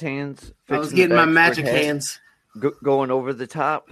[0.00, 0.52] hands.
[0.68, 2.20] I was getting my magic hands.
[2.58, 3.88] go- going over the top.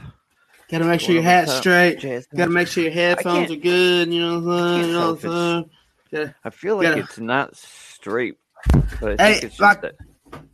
[0.70, 1.98] Gotta make sure your hat's straight.
[2.00, 4.12] Jazz Gotta make sure your headphones are good.
[4.12, 4.86] You know what I'm saying?
[4.86, 5.70] You know what I'm
[6.12, 6.34] saying?
[6.44, 8.36] I feel like Gotta- it's not straight,
[9.00, 9.94] but I Hey, think it's just like- that.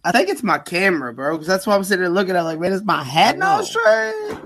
[0.05, 2.45] I think it's my camera, bro, because that's why I'm sitting there looking at it
[2.45, 4.39] like, man, is my hat not straight?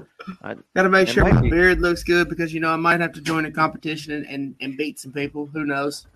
[0.42, 1.50] I- Gotta make sure my be.
[1.50, 4.54] beard looks good because you know I might have to join a competition and, and,
[4.60, 5.46] and beat some people.
[5.52, 6.06] Who knows?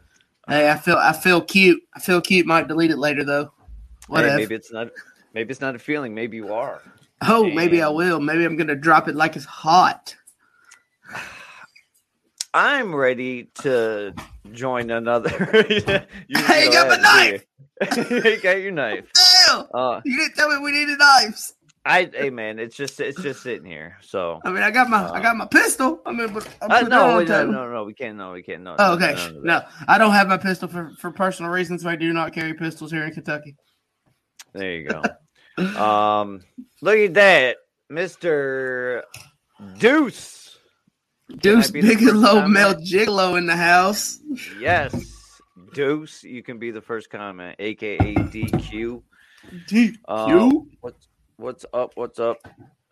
[0.49, 1.83] Hey, I feel I feel cute.
[1.95, 2.47] I feel cute.
[2.47, 3.53] Might delete it later though.
[4.09, 4.37] Hey, Whatever.
[4.37, 4.89] maybe it's not.
[5.35, 6.15] Maybe it's not a feeling.
[6.15, 6.83] Maybe you are.
[7.23, 8.21] oh, maybe I will.
[8.21, 10.17] Maybe I'm gonna drop it like it's hot.
[12.55, 14.15] I'm ready to
[14.53, 15.31] join another.
[16.29, 18.21] you Hey, go got my do you?
[18.25, 19.11] you got your knife.
[19.15, 19.67] Damn!
[19.73, 21.55] Uh, You didn't tell me we needed knives.
[21.85, 23.97] I, hey man, it's just it's just sitting here.
[24.03, 26.01] So I mean, I got my I got my pistol.
[26.07, 28.17] I mean, but I uh, no, wait, no, no, no, we can't.
[28.17, 28.63] No, we can't.
[28.63, 28.77] No.
[28.79, 29.15] Oh, no, okay.
[29.15, 29.63] none of No.
[29.89, 31.85] I don't have my pistol for, for personal reasons.
[31.85, 33.57] I do not carry pistols here in Kentucky.
[34.55, 35.03] There you go.
[35.81, 36.41] um,
[36.81, 37.57] look at that,
[37.89, 39.05] Mister
[39.79, 40.59] Deuce.
[41.39, 42.47] Deuce be the Big and Low?
[42.47, 44.19] Mel Gigolo in the house.
[44.61, 45.41] Yes,
[45.73, 46.23] Deuce.
[46.25, 49.03] You can be the first comment, aka DQ.
[49.67, 49.97] DQ?
[50.07, 50.51] Uh,
[50.81, 51.93] what's what's up?
[51.97, 52.39] What's up?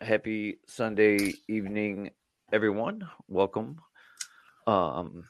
[0.01, 2.11] Happy Sunday evening,
[2.53, 3.07] everyone.
[3.29, 3.77] Welcome.
[4.67, 5.25] Um,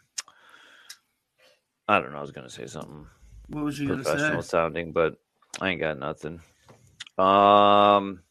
[1.88, 2.18] I don't know.
[2.18, 3.06] I was gonna say something
[3.48, 4.48] What was you gonna professional say?
[4.48, 5.16] sounding, but
[5.60, 6.40] I ain't got nothing.
[7.18, 8.22] Um.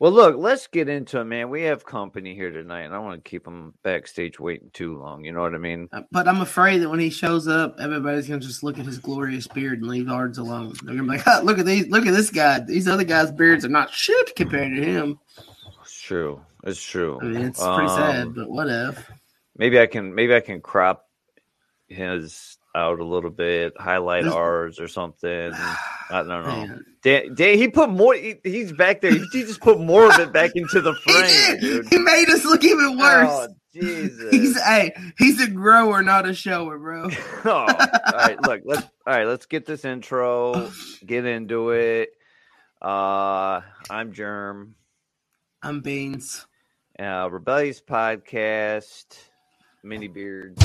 [0.00, 1.50] Well, look, let's get into it, man.
[1.50, 5.24] We have company here tonight, and I want to keep them backstage waiting too long.
[5.24, 5.88] You know what I mean?
[5.92, 8.98] Uh, But I'm afraid that when he shows up, everybody's gonna just look at his
[8.98, 10.74] glorious beard and leave ours alone.
[10.82, 11.86] They're gonna be like, "Ha, "Look at these!
[11.88, 12.58] Look at this guy!
[12.60, 15.20] These other guys' beards are not shit compared to him."
[15.82, 16.40] It's true.
[16.64, 17.18] It's true.
[17.22, 19.02] I mean, it's pretty Um, sad, but whatever.
[19.56, 21.08] Maybe I can maybe I can crop
[21.86, 25.52] his out a little bit, highlight ours or something.
[26.10, 26.78] I don't know.
[27.02, 28.14] Dan, Dan, he put more.
[28.14, 29.12] He, he's back there.
[29.12, 31.86] He, he just put more of it back into the He frame, did.
[31.88, 33.28] He made us look even worse.
[33.30, 34.30] Oh, Jesus.
[34.30, 37.08] He's hey, he's a grower, not a shower, bro.
[37.44, 37.66] oh, all
[38.12, 38.40] right.
[38.42, 39.26] Look, let's all right.
[39.26, 40.70] Let's get this intro.
[41.04, 42.10] Get into it.
[42.80, 44.74] Uh, I'm Germ.
[45.62, 46.46] I'm Beans.
[46.98, 49.18] Uh, Rebellious podcast.
[49.82, 50.56] Mini beard.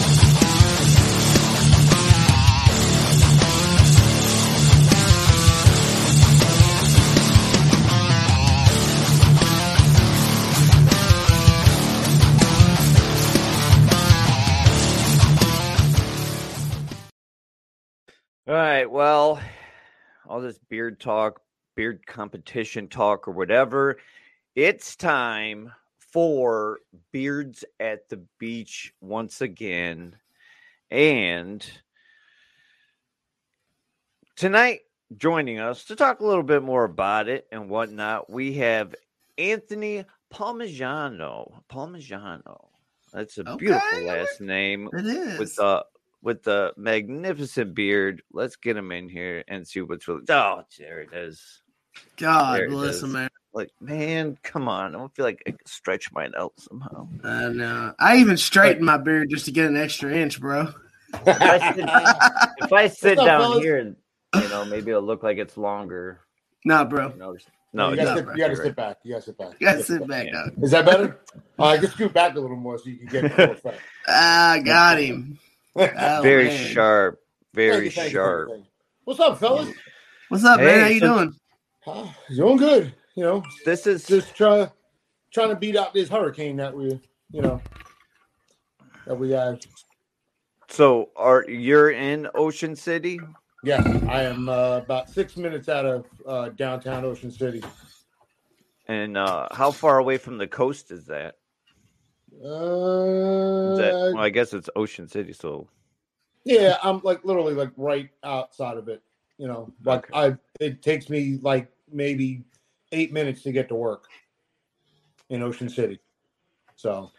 [18.50, 18.90] All right.
[18.90, 19.40] Well,
[20.26, 21.40] all this beard talk,
[21.76, 23.98] beard competition talk, or whatever.
[24.56, 26.80] It's time for
[27.12, 30.16] Beards at the Beach once again.
[30.90, 31.64] And
[34.34, 34.80] tonight,
[35.16, 38.96] joining us to talk a little bit more about it and whatnot, we have
[39.38, 41.62] Anthony Palmigiano.
[41.70, 42.66] Palmigiano.
[43.12, 45.38] That's a beautiful last name It is.
[45.38, 45.84] with the
[46.22, 48.22] with the magnificent beard.
[48.32, 50.22] Let's get him in here and see what's really.
[50.28, 51.62] Oh, there it is.
[52.16, 53.28] God There bless him, man.
[53.52, 54.94] Like, man, come on!
[54.94, 57.08] I don't feel like I can stretch mine out somehow.
[57.24, 57.94] I know.
[57.98, 60.68] I even straightened my beard just to get an extra inch, bro.
[61.26, 61.84] If I sit,
[62.58, 63.64] if I sit up, down fellas?
[63.64, 63.96] here,
[64.36, 66.20] you know, maybe it'll look like it's longer.
[66.64, 67.08] Nah, bro.
[67.08, 67.36] You know,
[67.72, 68.62] no, you gotta, sit, you gotta right.
[68.62, 68.98] sit back.
[69.02, 69.52] You gotta sit back.
[69.58, 70.44] You gotta sit back, Yeah.
[70.44, 70.62] dog.
[70.62, 71.20] Is that better?
[71.58, 73.80] All right, just scoot back a little more so you can get the full effect.
[74.06, 75.38] Ah, got him.
[75.76, 76.66] Oh, Very man.
[76.72, 77.20] sharp,
[77.54, 78.48] very Thank you, thank you, sharp.
[78.50, 78.70] thank you.
[79.04, 79.68] What's up, fellas?
[80.28, 80.80] What's up, man?
[80.80, 81.34] How you so- doing?
[81.86, 82.94] Ah, doing good.
[83.16, 84.70] You know, This is just try,
[85.32, 87.00] trying to beat out this hurricane that we,
[87.32, 87.60] you know,
[89.06, 89.60] that we have.
[90.68, 91.10] so.
[91.16, 93.18] Are you're in Ocean City?
[93.64, 97.62] Yeah, I am uh, about six minutes out of uh, downtown Ocean City.
[98.86, 101.36] And uh how far away from the coast is that?
[102.42, 105.68] Uh, Is that well, I guess it's Ocean City, so
[106.44, 109.02] Yeah, I'm like literally like right outside of it.
[109.38, 110.32] You know, like Okay.
[110.32, 112.44] I it takes me like maybe
[112.92, 114.04] eight minutes to get to work
[115.28, 116.00] in Ocean City.
[116.76, 117.10] So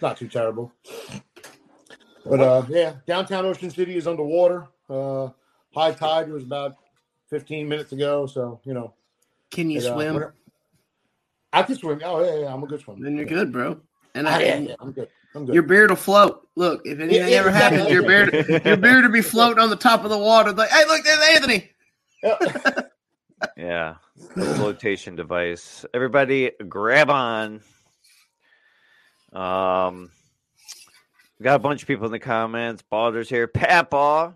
[0.00, 0.72] not too terrible.
[2.24, 4.68] But uh yeah, downtown Ocean City is underwater.
[4.88, 5.28] Uh
[5.74, 6.76] high tide was about
[7.28, 8.94] 15 minutes ago, so you know.
[9.50, 10.14] Can you it, uh, swim?
[10.14, 10.32] when-
[11.52, 12.00] I can swim.
[12.04, 13.02] Oh yeah, yeah, I'm a good swimmer.
[13.02, 13.30] Then you're Yeah.
[13.30, 13.80] good, bro.
[14.18, 15.08] And I, yeah, yeah, I'm good.
[15.34, 15.54] I'm good.
[15.54, 16.48] your beard will float.
[16.56, 17.78] Look, if anything yeah, ever exactly.
[17.78, 20.52] happens, your beard, your beard will be floating on the top of the water.
[20.52, 21.70] Like, hey, look, there's Anthony.
[22.22, 22.36] Yeah.
[23.56, 23.94] yeah,
[24.34, 25.84] the flotation device.
[25.94, 27.60] Everybody, grab on.
[29.32, 30.10] Um,
[31.40, 32.82] got a bunch of people in the comments.
[32.82, 33.46] Baldur's here.
[33.46, 34.34] Papa,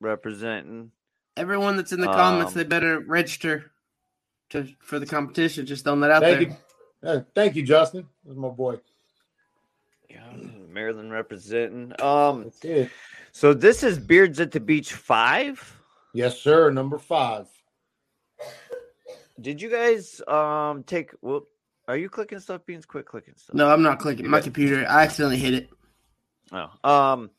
[0.00, 0.92] representing.
[1.36, 3.72] Everyone that's in the comments, Um, they better register
[4.50, 5.66] to for the competition.
[5.66, 6.58] Just throwing that out Thank there.
[7.02, 7.08] you.
[7.08, 8.06] Uh, thank you, Justin.
[8.24, 8.76] That's my boy.
[10.12, 10.20] Yeah,
[10.68, 11.92] Maryland representing.
[12.00, 12.50] Um,
[13.32, 15.80] so this is Beards at the Beach five.
[16.12, 16.70] Yes, sir.
[16.70, 17.46] Number five.
[19.40, 21.12] Did you guys um take?
[21.22, 21.46] Well,
[21.88, 22.64] are you clicking stuff?
[22.66, 23.54] Beans, quit clicking stuff.
[23.54, 24.28] No, I'm not clicking.
[24.28, 25.70] My computer, I accidentally hit it.
[26.52, 27.30] Oh, um,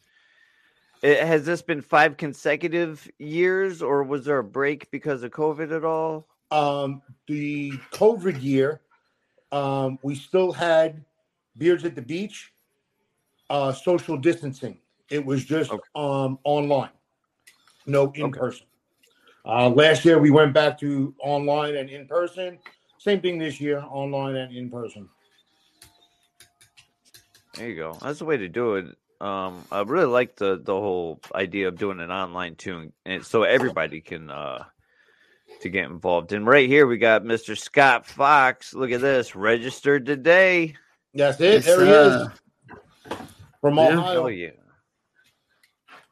[1.02, 5.76] it, has this been five consecutive years, or was there a break because of COVID
[5.76, 6.28] at all?
[6.50, 8.82] Um, the COVID year,
[9.52, 11.04] um, we still had
[11.58, 12.53] Beards at the Beach,
[13.50, 14.80] uh, social distancing.
[15.10, 15.84] It was just Okay.
[15.96, 16.90] um online,
[17.86, 18.40] no in Okay.
[18.40, 18.66] person.
[19.46, 22.58] Uh, last year we went back to online and in person.
[22.98, 25.10] Same thing this year, online and in person.
[27.58, 27.98] There you go.
[28.02, 28.86] That's the way to do it.
[29.22, 33.44] Um, I really like the the whole idea of doing an online too, and so
[33.44, 34.64] everybody can uh
[35.62, 36.34] to get involved.
[36.34, 37.58] And right here we got Mr.
[37.58, 38.74] Scott Fox.
[38.74, 40.76] Look at this, registered today.
[41.14, 41.54] That's it.
[41.54, 42.28] Yes, there he uh, is
[43.64, 43.98] from yeah.
[43.98, 44.24] Ohio.
[44.26, 44.50] Oh yeah.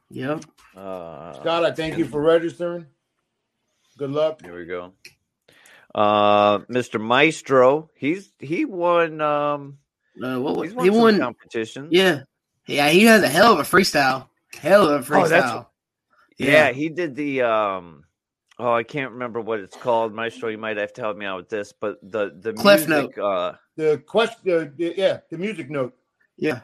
[0.09, 0.45] Yep.
[0.75, 2.85] Uh, Scott, I thank you for registering.
[3.97, 4.41] Good luck.
[4.41, 4.93] Here we go.
[5.93, 6.99] Uh, Mr.
[6.99, 9.19] Maestro, he's he won.
[9.19, 9.77] Um,
[10.21, 11.19] Uh, what was won he some won?
[11.19, 11.87] competition?
[11.91, 12.21] Yeah,
[12.67, 12.87] yeah.
[12.89, 14.29] He has a hell of a freestyle.
[14.57, 15.67] Hell of a Oh, that's- freestyle.
[16.37, 18.05] Yeah, he did the um
[18.57, 20.13] oh I can't remember what it's called.
[20.13, 23.17] Maestro, you might have to help me out with this, but the the Cliff music
[23.17, 25.93] uh The question, the, the- yeah, the music note.
[26.37, 26.61] yeah.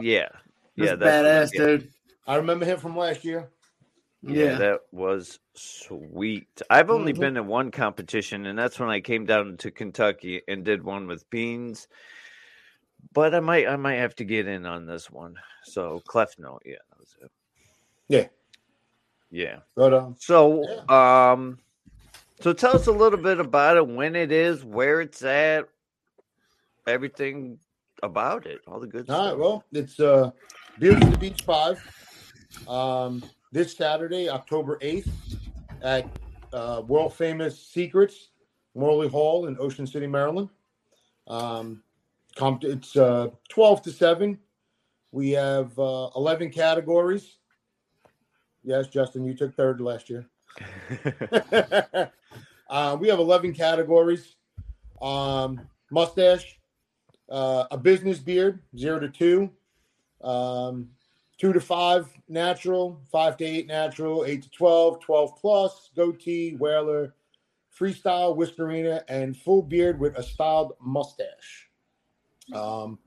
[0.00, 0.28] Yeah.
[0.74, 1.66] Yeah, That's that's badass, get.
[1.66, 1.92] dude.
[2.26, 3.48] I remember him from last year.
[4.22, 4.58] Yeah, Yeah.
[4.58, 6.60] that was sweet.
[6.68, 7.20] I've only Mhm.
[7.20, 11.06] been in one competition, and that's when I came down to Kentucky and did one
[11.06, 11.86] with beans.
[13.12, 15.36] But I might I might have to get in on this one.
[15.64, 17.30] So clef note, yeah, that was it.
[18.08, 18.26] Yeah.
[19.30, 19.60] Yeah.
[19.74, 21.58] But um, So, um,
[22.40, 25.68] so tell us a little bit about it, when it is, where it's at,
[26.86, 27.58] everything
[28.02, 29.38] about it, all the good all right, stuff.
[29.38, 30.30] well, it's uh,
[30.78, 31.82] Beards at the Beach Five.
[32.68, 33.22] Um,
[33.52, 35.10] this Saturday, October eighth,
[35.82, 36.08] at
[36.52, 38.28] uh, world famous Seacrets
[38.74, 40.48] Morley Hall in Ocean City, Maryland.
[41.26, 41.82] Um,
[42.36, 44.38] comp- it's uh, twelve to seven.
[45.12, 47.36] We have uh, eleven categories.
[48.66, 50.26] Yes, Justin, you took third last year.
[52.68, 54.34] uh, we have 11 categories
[55.00, 55.60] um,
[55.90, 56.55] mustache,
[57.28, 59.50] uh, a business beard, zero to two,
[60.22, 60.88] um,
[61.38, 67.14] two to five natural, five to eight natural, eight to 12, 12 plus, goatee, whaler,
[67.78, 71.68] freestyle, whiskerina, and full beard with a styled mustache.
[72.54, 72.98] Um,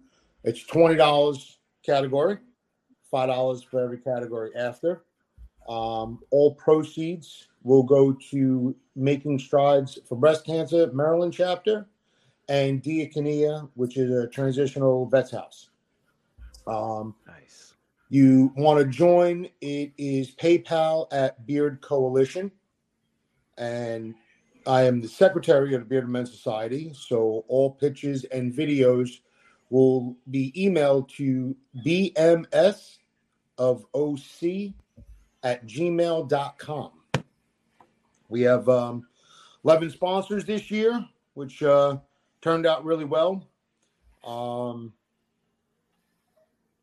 [0.43, 2.37] it's $20 category,
[3.11, 5.03] $5 for every category after.
[5.67, 11.87] Um, all proceeds will go to Making Strides for Breast Cancer Maryland chapter
[12.49, 15.69] and Diakonia, which is a transitional vets house.
[16.67, 17.75] Um, nice.
[18.09, 22.51] you want to join, it is PayPal at Beard Coalition.
[23.57, 24.15] And
[24.65, 26.91] I am the secretary of the Beard Men's Society.
[26.93, 29.19] So all pitches and videos
[29.69, 31.55] will be emailed to
[31.85, 32.97] BMS
[33.59, 34.73] of OC
[35.43, 36.91] at gmail.com.
[38.27, 39.07] We have um,
[39.63, 41.97] 11 sponsors this year, which uh,
[42.41, 43.47] turned out really well.
[44.23, 44.93] Um,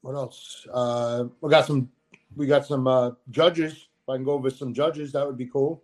[0.03, 0.67] what else?
[0.73, 1.91] Uh, we got some.
[2.35, 3.73] We got some uh, judges.
[3.73, 5.83] If I can go over some judges, that would be cool.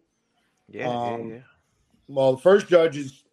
[0.69, 1.41] Yeah, Um, yeah, yeah.
[2.09, 3.25] Well, the first judge is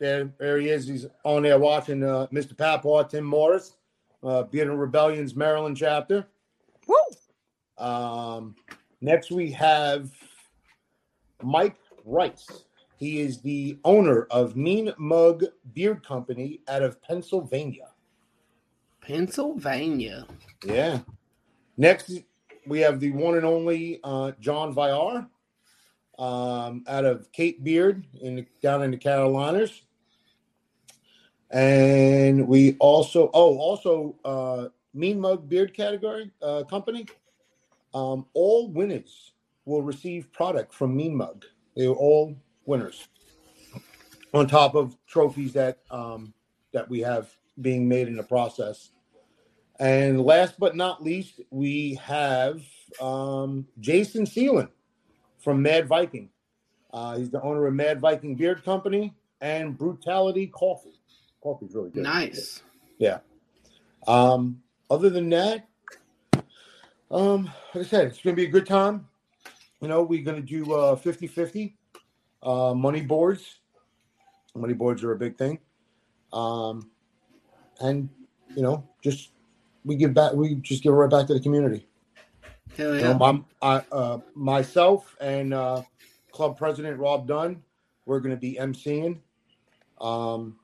[0.00, 0.30] there.
[0.38, 0.86] There he is.
[0.86, 2.56] He's on there watching uh, Mr.
[2.56, 3.76] Papaw, Tim Morris,
[4.22, 6.26] uh, Bearded Rebellion's Maryland chapter.
[6.86, 7.84] Woo!
[7.84, 8.54] Um,
[9.00, 10.10] next, we have
[11.42, 12.63] Mike Rice.
[12.96, 17.88] He is the owner of Mean Mug Beard Company out of Pennsylvania.
[19.00, 20.26] Pennsylvania.
[20.64, 21.00] Yeah.
[21.76, 22.10] Next,
[22.66, 25.28] we have the one and only uh, John Viar
[26.18, 29.82] um, out of Cape Beard in down in the Carolinas.
[31.50, 37.06] And we also, oh, also uh, Mean Mug Beard category uh, company.
[37.92, 39.32] Um, all winners
[39.64, 41.44] will receive product from Mean Mug.
[41.76, 43.08] They're all winners.
[44.32, 46.34] On top of trophies that um,
[46.72, 47.30] that we have
[47.60, 48.90] being made in the process.
[49.78, 52.62] And last but not least, we have
[53.00, 54.68] um, Jason Seelan
[55.38, 56.30] from Mad Viking.
[56.92, 61.00] Uh, he's the owner of Mad Viking Beard Company and Brutality Coffee.
[61.42, 62.02] Coffee's really good.
[62.02, 62.62] Nice.
[62.98, 63.18] Yeah.
[64.06, 65.66] Um, other than that,
[67.10, 69.08] um, like I said, it's going to be a good time.
[69.80, 71.76] you know, we're going to do uh 50 50
[72.44, 73.58] uh, money boards.
[74.54, 75.58] Money boards are a big thing.
[76.32, 76.90] Um,
[77.80, 78.08] and,
[78.54, 79.30] you know, just
[79.84, 81.86] we give back, we just give it right back to the community.
[82.76, 83.12] Hell You yeah.
[83.12, 85.82] know, I'm, I, uh, myself and uh,
[86.32, 87.62] club president Rob Dunn,
[88.06, 89.18] we're going to be emceeing.
[90.00, 90.56] Um,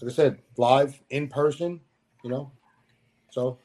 [0.00, 1.80] like I said, live in person.
[2.24, 2.52] You know,
[3.30, 3.58] so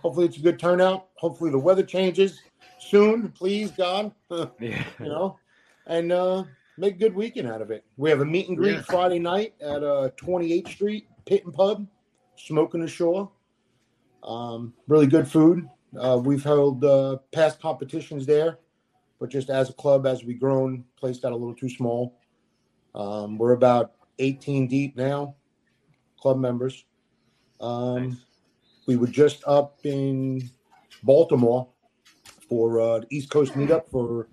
[0.00, 1.08] hopefully it's a good turnout.
[1.16, 2.40] Hopefully the weather changes
[2.78, 4.12] soon, please God.
[4.60, 4.84] Yeah.
[5.00, 5.38] You know,
[5.86, 6.44] and uh,
[6.80, 7.84] make a good weekend out of it.
[7.96, 8.82] We have a meet and greet Yeah.
[8.82, 11.86] Friday night at uh, 28th Street Pit and Pub,
[12.36, 13.30] smoking ashore.
[14.22, 15.68] Um, really good food.
[15.98, 18.58] Uh, we've held uh, past competitions there,
[19.18, 22.18] but just as a club, as we grown, place got a little too small.
[22.94, 25.34] Um, we're about 18 deep now,
[26.20, 26.84] club members.
[27.60, 28.16] Um, Nice.
[28.86, 30.50] We were just up in
[31.02, 31.68] Baltimore
[32.48, 34.26] for uh, the East Coast meetup for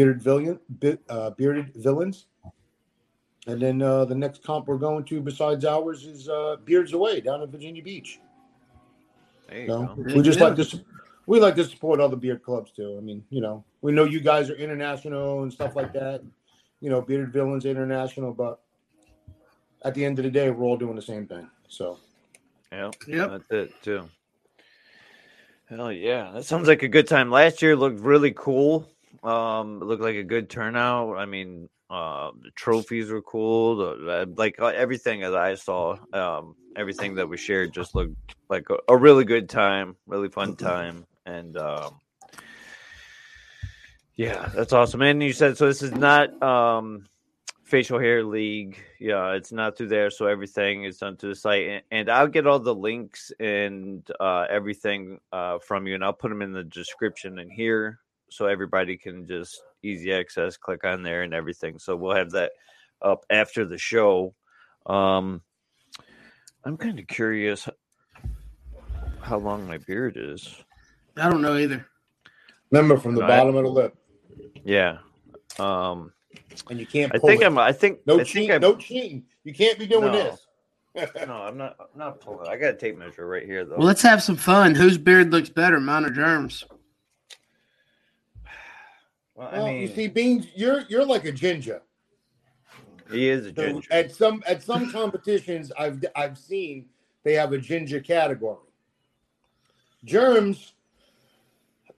[0.00, 2.24] Bearded Villain, Bi- uh, Bearded Villains,
[3.46, 7.20] and then uh, the next comp we're going to besides ours is uh, Beards Away
[7.20, 8.18] down in Virginia Beach.
[9.50, 10.02] There you So go.
[10.14, 10.46] we just Yeah.
[10.46, 10.80] like to
[11.26, 12.96] we like to support other beard clubs too.
[12.96, 16.22] I mean, you know, we know you guys are international and stuff like that.
[16.80, 18.58] You know, Bearded Villains International, but
[19.84, 21.46] at the end of the day, we're all doing the same thing.
[21.68, 21.98] So
[22.72, 22.90] Yeah.
[23.06, 23.30] Yep.
[23.30, 24.08] That's it too.
[25.68, 27.30] Hell yeah, that sounds like a good time.
[27.30, 28.88] Last year looked really cool.
[29.22, 31.16] Um, it looked like a good turnout.
[31.18, 33.76] I mean, uh, the trophies were cool.
[33.76, 33.96] The,
[34.26, 38.14] the- like uh, everything that I saw, um, everything that we shared just looked
[38.48, 41.98] like a, a really good time, really fun time, and um,
[44.16, 45.02] yeah, that's awesome.
[45.02, 45.66] And you said so.
[45.66, 47.04] This is not um
[47.64, 51.68] facial hair league yeah it's not through there so everything is done through the site
[51.68, 56.12] and, and i'll get all the links and uh, everything uh, from you and i'll
[56.12, 61.02] put them in the description in here so everybody can just easy access click on
[61.02, 62.52] there and everything so we'll have that
[63.02, 64.34] up after the show
[64.86, 65.40] um
[66.64, 67.68] i'm kind of curious
[69.20, 70.54] how long my beard is
[71.16, 71.84] I don't know either.
[72.70, 73.28] remember from the Right.
[73.28, 73.94] bottom of the lip,
[74.64, 74.98] yeah
[75.58, 76.12] um
[76.68, 77.14] and you can't.
[77.14, 77.46] i think it.
[77.46, 78.50] i'm i think no I cheating.
[78.52, 79.24] I'm- No cheating.
[79.44, 80.12] You can't be doing No.
[80.12, 80.46] this.
[81.26, 83.86] no i'm not I'm not pulling i got a tape measure right here though Well,
[83.86, 84.74] let's have some fun.
[84.74, 86.64] Whose beard looks better, mine or Germs?
[89.40, 91.80] Well, i mean you see, Beans, you're you're like a ginger.
[93.10, 93.88] He is a So ginger.
[93.90, 96.86] at some at some competitions I've I've seen
[97.24, 98.58] they have a ginger category.
[100.04, 100.72] Germs,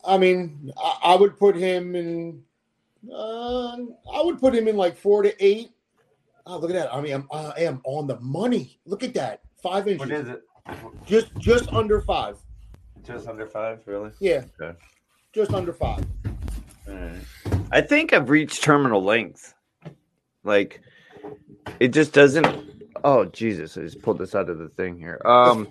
[0.04, 2.42] I mean, I, I would put him in.
[3.12, 3.76] Uh,
[4.12, 5.70] I would put him in like four to eight.
[6.46, 6.94] Oh, look at that!
[6.94, 8.78] I mean, I'm, I am on the money.
[8.84, 10.42] Look at that, five inches, What is it?
[11.04, 12.38] just just under five.
[13.04, 14.10] Just under five, really?
[14.20, 14.76] Yeah, Okay.
[15.32, 16.04] just under five.
[16.86, 19.54] I think I've reached terminal length.
[20.44, 20.80] Like,
[21.80, 22.46] it just doesn't.
[23.04, 23.76] Oh Jesus!
[23.76, 25.20] I just pulled this out of the thing here.
[25.24, 25.68] Um,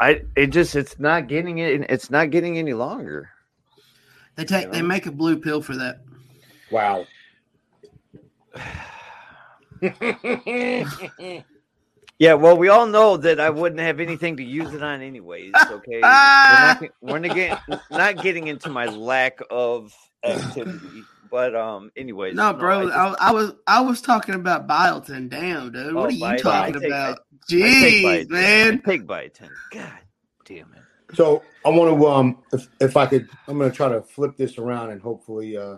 [0.00, 1.86] I it just it's not getting it.
[1.88, 3.30] It's not getting any longer.
[4.36, 6.00] They take they make a blue pill for that.
[6.70, 7.06] Wow.
[12.18, 15.52] Yeah, well, we all know that I wouldn't have anything to use it on anyways.
[15.70, 17.58] Okay, we're not, we're not getting
[17.90, 19.92] not getting into my lack of
[20.24, 24.68] activity, but um, anyways, No, bro, I just- I, I was I was talking about
[24.68, 25.28] Biotin.
[25.28, 26.42] Damn, dude, what Oh, are you Biotin.
[26.42, 27.18] talking take- about?
[27.18, 28.30] I Jeez, Biotin.
[28.30, 28.78] man.
[28.82, 29.50] Pig biotin.
[29.72, 29.92] God
[30.44, 31.16] damn it.
[31.16, 34.56] So I want to um if, if I could I'm gonna try to flip this
[34.58, 35.76] around and hopefully uh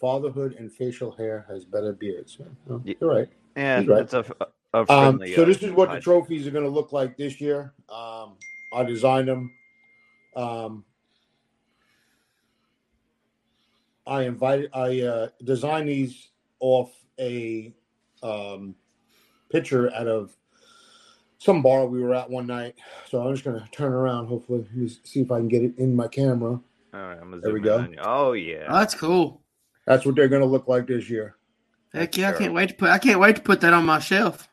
[0.00, 2.38] fatherhood and facial hair has better beards.
[2.70, 2.94] Oh, Yeah.
[3.00, 3.28] You're right.
[3.56, 4.02] Yeah, He's right.
[4.02, 7.16] it's a, a Um, so uh, this is what the trophies are gonna look like
[7.16, 7.72] this year.
[7.88, 8.36] Um
[8.72, 9.52] I designed them.
[10.36, 10.84] Um
[14.06, 16.28] I invited I uh designed these
[16.60, 17.72] off a
[18.22, 18.74] um
[19.50, 20.36] picture out of
[21.38, 22.74] some bar we were at one night.
[23.08, 24.66] So I'm just gonna turn around, hopefully,
[25.04, 26.52] see if I can get it in my camera.
[26.52, 28.02] All right, I'm gonna There we zoom in go.
[28.02, 28.66] Oh yeah.
[28.68, 29.42] Oh, that's cool.
[29.86, 31.36] That's what they're gonna look like this year.
[31.92, 33.98] Heck yeah, I can't wait to put I can't wait to put that on my
[33.98, 34.48] shelf.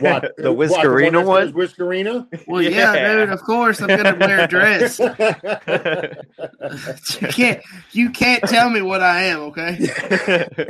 [0.00, 1.52] What the what, Whiskerina that one?
[1.52, 2.26] Whiskerina.
[2.46, 3.14] Well, yeah, Yeah.
[3.16, 4.98] dude, of course I'm gonna wear a dress.
[7.20, 7.60] you can't
[7.92, 9.78] you can't tell me what I am, okay?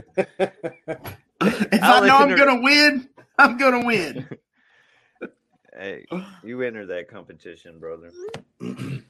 [1.44, 4.28] If I'll I know I'm enter- gonna win, I'm gonna win.
[5.76, 6.04] hey,
[6.44, 8.10] you enter that competition, brother.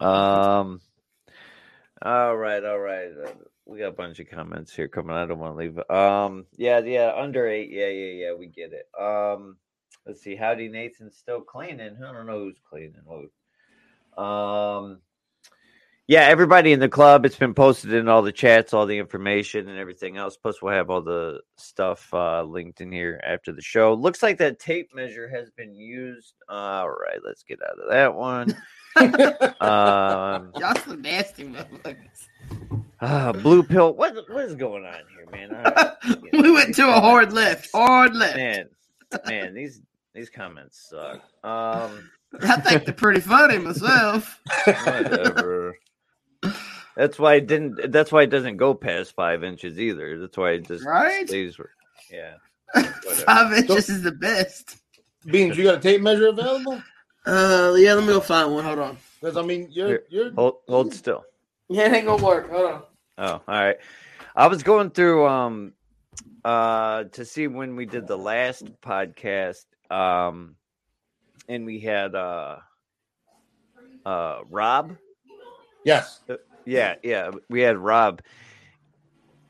[0.00, 0.80] um.
[2.00, 3.10] All right, all right.
[3.68, 5.14] We got a bunch of comments here coming.
[5.14, 5.78] I don't want to leave.
[5.90, 6.46] Um.
[6.56, 7.12] Yeah, yeah.
[7.14, 7.70] Under eight.
[7.70, 8.32] Yeah, yeah, yeah.
[8.32, 8.88] We get it.
[8.98, 9.58] Um.
[10.06, 10.34] Let's see.
[10.34, 11.98] Howdy, Nathan's still cleaning.
[12.02, 13.02] I don't know who's cleaning.
[13.06, 14.22] Who.
[14.22, 15.00] Um.
[16.06, 17.26] yeah, everybody in the club.
[17.26, 20.38] It's been posted in all the chats, all the information, and everything else.
[20.38, 23.92] Plus, we'll have all the stuff uh, linked in here after the show.
[23.92, 26.32] Looks like that tape measure has been used.
[26.48, 28.56] All right, let's get out of that one.
[29.60, 32.28] um, Y'all some nasty motherfuckers.
[33.00, 33.94] Ah, blue pill.
[33.94, 35.54] What what is going on here, man?
[35.54, 36.32] All right.
[36.32, 37.70] we went to a hard left.
[37.72, 38.36] Hard left.
[38.36, 38.68] man,
[39.26, 39.80] man, these
[40.14, 41.16] these comments suck.
[41.44, 42.10] Um,
[42.42, 44.40] I think they're pretty funny myself.
[44.64, 45.76] whatever.
[46.96, 47.92] That's why it didn't.
[47.92, 50.18] That's why it doesn't go past five inches either.
[50.18, 51.28] That's why it just Right?
[51.28, 51.56] stays.
[52.10, 52.34] Yeah.
[53.24, 54.76] Five inches is the best.
[55.24, 56.82] Beans, you got a tape measure available?
[57.24, 58.64] Uh, yeah, let me go find one.
[58.64, 58.96] Hold on.
[59.20, 60.02] Because I mean, you're Here.
[60.10, 61.24] you're Hold hold still.
[61.68, 62.50] Yeah, it ain't gonna work.
[62.50, 62.82] Hold on.
[63.18, 63.76] Oh, all right.
[64.36, 65.72] I was going through um
[66.44, 70.54] uh to see when we did the last podcast um
[71.48, 72.56] and we had uh
[74.06, 74.96] uh Rob.
[75.84, 76.20] yes.
[76.64, 78.20] Yeah, yeah, we had Rob.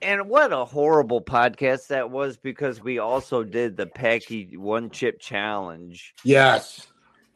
[0.01, 5.19] And what a horrible podcast that was because we also did the Paqui one chip
[5.21, 6.87] challenge, Yes.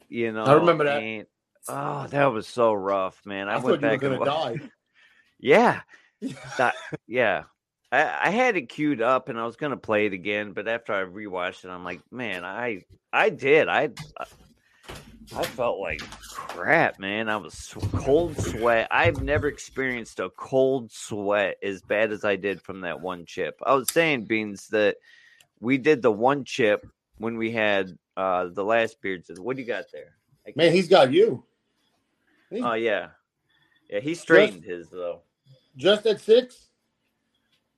[0.07, 0.45] you know.
[0.45, 1.03] I remember that.
[1.03, 1.27] and-
[1.69, 3.49] oh, that was so rough, man.
[3.49, 4.69] I, I, went thought you were back gonna and die.
[5.39, 5.81] Yeah.
[6.57, 6.75] That-
[7.07, 7.43] yeah.
[7.91, 10.93] I, I had it queued up and I was gonna play it again, but after
[10.93, 13.67] I rewatched it, I'm like, man, I I did.
[13.67, 13.89] I
[15.35, 17.29] I felt like crap, man.
[17.29, 18.87] I was cold sweat.
[18.91, 23.59] I've never experienced a cold sweat as bad as I did from that one chip.
[23.65, 24.97] I was saying, Beans, that
[25.59, 26.85] we did the one chip
[27.17, 29.29] when we had uh the last beards.
[29.39, 30.15] What do you got there?
[30.55, 31.43] Man, he's got you.
[32.61, 33.09] Oh yeah.
[33.89, 35.21] Yeah, he straightened his though.
[35.75, 36.67] Just at six?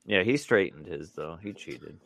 [0.06, 1.38] Yeah, he straightened his though.
[1.42, 2.00] He cheated.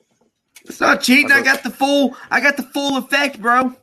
[0.65, 1.31] It's not cheating.
[1.31, 2.15] I got the full.
[2.29, 3.75] I got the full effect, bro.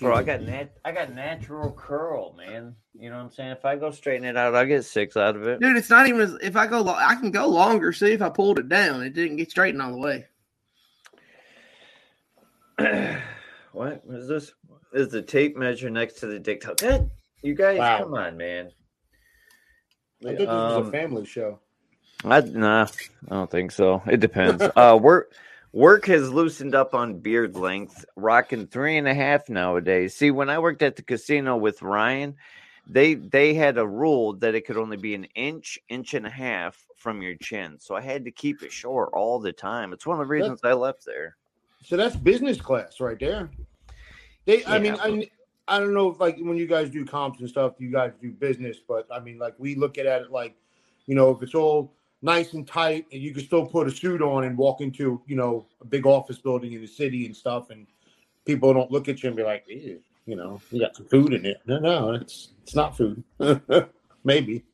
[0.00, 2.74] Bro, I got nat- I got natural curl, man.
[2.98, 3.50] You know what I'm saying?
[3.52, 5.60] If I go straighten it out, I get six out of it.
[5.60, 6.38] Dude, it's not even.
[6.42, 7.92] If I go, lo- I can go longer.
[7.92, 9.02] See if I pulled it down.
[9.02, 10.26] It didn't get straightened all the way.
[13.72, 14.52] what is this?
[14.92, 16.60] Is the tape measure next to the dick?
[16.62, 17.08] toe?
[17.42, 17.98] God, you guys, Wow.
[17.98, 18.70] come on, man.
[20.22, 21.58] I thought this was Um, a family show.
[22.24, 22.86] I nah,
[23.30, 24.02] I don't think so.
[24.06, 24.62] It depends.
[24.76, 25.32] uh, work
[25.72, 30.14] work has loosened up on beard length, rocking three and a half nowadays.
[30.14, 32.36] See, when I worked at the casino with Ryan,
[32.86, 36.30] they they had a rule that it could only be an inch, inch and a
[36.30, 37.78] half from your chin.
[37.78, 39.94] So I had to keep it short all the time.
[39.94, 41.36] It's one of the reasons I left there.
[41.82, 43.50] So that's business class right there.
[44.44, 45.30] They, I mean, but- I,
[45.70, 48.32] I don't know if like when you guys do comps and stuff, you guys do
[48.32, 50.56] business, but I mean, like we look at it like,
[51.06, 54.20] you know, if it's all nice and tight, and you can still put a suit
[54.20, 57.70] on and walk into, you know, a big office building in the city and stuff,
[57.70, 57.86] and
[58.44, 61.32] people don't look at you and be like, "Ew," you know, you got some food
[61.32, 61.58] in it.
[61.66, 63.22] No, no, it's it's not food.
[64.24, 64.64] Maybe.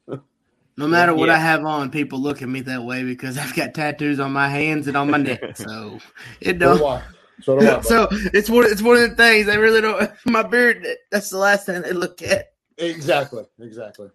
[0.78, 1.36] No matter what Yeah.
[1.36, 4.48] I have on, people look at me that way because I've got tattoos on my
[4.48, 5.56] hands and on my neck.
[5.56, 5.98] So
[6.40, 7.02] it So do don't.
[7.38, 7.42] I.
[7.42, 7.80] So do I.
[7.80, 8.64] So it's one.
[8.66, 10.10] It's one of the things I really don't.
[10.26, 10.86] My beard.
[11.10, 12.52] That's the last thing they look at.
[12.78, 14.10] exactly, exactly.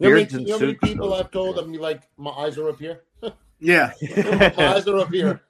[0.00, 1.14] You know, many, Beards and you know how many people.
[1.14, 1.58] I've told?
[1.58, 3.02] I mean, like my eyes are up here.
[3.60, 3.92] Yeah.
[4.56, 5.40] my eyes are up here.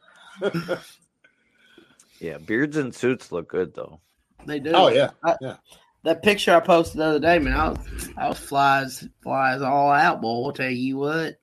[2.20, 3.98] yeah, beards and suits look good though.
[4.46, 4.72] They do.
[4.72, 5.56] Oh yeah, I- yeah.
[6.04, 9.90] That picture I posted the other day, man, I was, I was flies, flies all
[9.90, 10.44] out, boy.
[10.44, 11.40] I'll tell you what.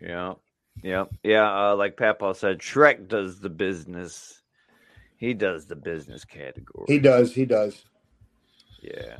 [0.00, 0.34] Yeah,
[0.82, 1.70] yeah, yeah.
[1.70, 4.42] Uh, like Papa said, Shrek does the business.
[5.16, 6.86] He does the business category.
[6.88, 7.34] He does.
[7.34, 7.84] He does.
[8.80, 9.16] yeah.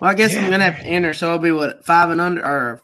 [0.00, 0.44] Well, I guess Yeah.
[0.44, 2.82] I'm gonna have to enter, so I'll be what five and under or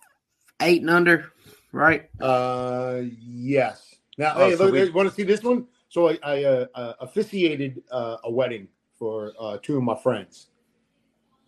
[0.61, 1.33] eight and under,
[1.73, 2.09] right?
[2.21, 3.97] Uh, yes.
[4.17, 5.67] Now, Oh, hey, so look, we- you want to see this one?
[5.89, 10.49] So I, I uh, uh, officiated uh, a wedding for uh, two of my friends.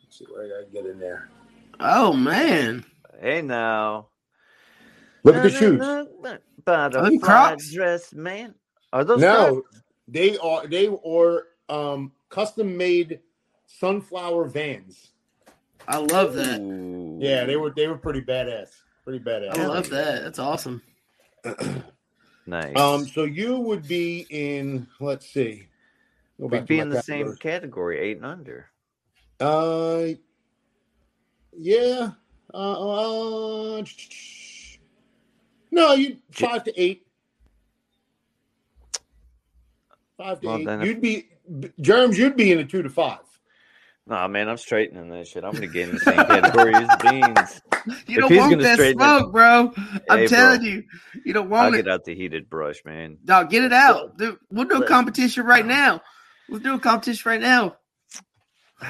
[0.02, 1.28] Let's see where I gotta get in there.
[1.78, 2.84] Oh man,
[3.20, 4.08] Hey now.
[5.22, 5.78] Look at the shoes.
[6.64, 7.72] Butterfly Are they Crocs?
[7.72, 8.54] dress, man.
[8.92, 9.62] Are those No,
[10.08, 13.20] they are they are um, custom made
[13.66, 15.10] sunflower vans.
[15.88, 16.36] I love Crocs?
[16.48, 16.60] that.
[16.60, 17.18] Ooh.
[17.20, 18.68] Yeah, they were they were pretty badass.
[19.04, 19.56] Pretty badass.
[19.56, 20.22] I love that.
[20.22, 20.82] That's awesome.
[22.46, 22.76] nice.
[22.76, 24.86] Um, so you would be in.
[25.00, 25.68] Let's see.
[26.40, 27.36] Go We'd be in the same calendar.
[27.36, 28.70] category, eight and under.
[29.40, 30.08] Uh,
[31.56, 32.12] yeah.
[32.52, 33.84] Uh, uh,
[35.70, 37.06] no, you five to eight.
[40.16, 40.86] Five to Well, eight.
[40.86, 41.28] You'd be
[41.80, 42.18] germs.
[42.18, 43.18] You'd be in a two to five.
[44.06, 45.44] Nah, man, I'm straightening that shit.
[45.44, 47.60] I'm gonna get in the same category as Beans.
[48.08, 49.72] You If don't want that straighten it- smoke, bro.
[49.76, 50.26] I'm Hey, bro.
[50.26, 50.84] telling you,
[51.24, 51.84] you don't I'll want it.
[51.84, 53.18] get out the heated brush, man.
[53.24, 54.18] Dog, get it out.
[54.18, 56.02] Dude, we'll do a competition right now.
[56.48, 57.76] We'll do a competition right now.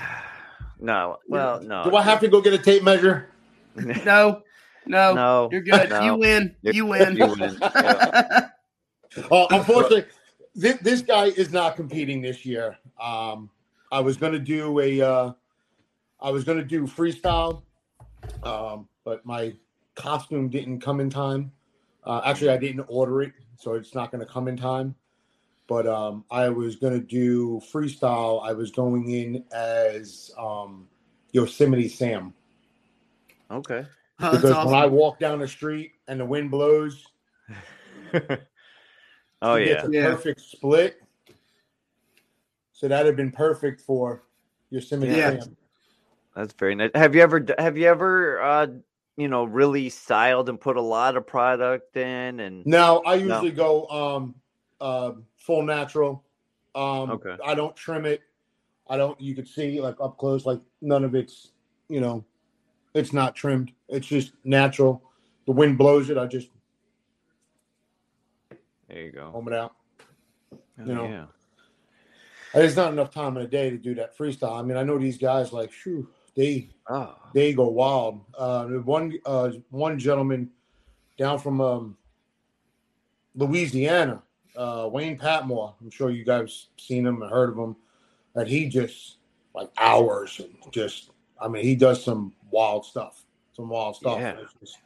[0.82, 1.18] No.
[1.28, 1.84] Well, no.
[1.84, 3.28] Do I have to go get a tape measure?
[4.06, 4.40] No,
[4.86, 5.48] no, no.
[5.52, 5.90] you're good.
[5.90, 6.00] no.
[6.02, 6.56] You win.
[6.62, 7.16] You're- You win.
[7.16, 7.58] you win.
[7.60, 8.48] Yeah.
[9.28, 10.04] Uh, unfortunately,
[10.54, 12.78] this, this guy is not competing this year.
[13.00, 13.50] Um,
[13.90, 15.32] I was going to do a, uh,
[16.20, 17.62] I was going to do freestyle,
[18.44, 19.52] um, but my
[19.96, 21.50] costume didn't come in time.
[22.04, 24.94] Uh, actually, I didn't order it, so it's not going to come in time.
[25.66, 28.44] But um, I was going to do freestyle.
[28.44, 30.86] I was going in as um,
[31.32, 32.32] Yosemite Sam
[33.50, 33.84] Okay.
[34.22, 34.72] Oh, because awesome.
[34.72, 37.06] when I walk down the street and the wind blows,
[39.42, 39.66] oh yeah.
[39.66, 40.10] gets a Yeah.
[40.10, 41.02] perfect split.
[42.72, 44.24] So that'd have been perfect for
[44.70, 45.40] Yosemite Yeah.
[45.40, 45.56] Sam.
[46.34, 46.90] That's very nice.
[46.94, 48.66] Have you ever have you ever uh
[49.16, 53.50] you know really styled and put a lot of product in and Now I usually
[53.50, 54.34] go um
[54.80, 56.24] uh, full natural.
[56.74, 57.36] Um Okay.
[57.44, 58.22] I don't trim it.
[58.88, 61.52] I don't you could see like up close, like none of it's
[61.88, 62.24] you know,
[62.94, 63.72] it's not trimmed.
[63.88, 65.02] It's just natural.
[65.46, 66.48] The wind blows it, I just
[68.88, 69.30] there you go.
[69.30, 69.74] home it out.
[70.52, 71.04] Oh, you know.
[71.04, 71.24] yeah.
[72.54, 74.58] There's not enough time in a day to do that freestyle.
[74.58, 77.14] I mean, I know these guys like, shoo, they Oh.
[77.32, 78.20] they go wild.
[78.36, 80.50] Uh, one uh, one gentleman
[81.16, 81.96] down from um,
[83.36, 84.22] Louisiana,
[84.56, 85.74] uh, Wayne Patmore.
[85.80, 87.76] I'm sure you guys seen him and heard of him.
[88.34, 89.18] And he just
[89.54, 91.09] like hours and just.
[91.40, 93.24] I mean, he does some wild stuff.
[93.52, 94.18] Some wild stuff.
[94.20, 94.36] Yeah.
[94.60, 94.78] Just-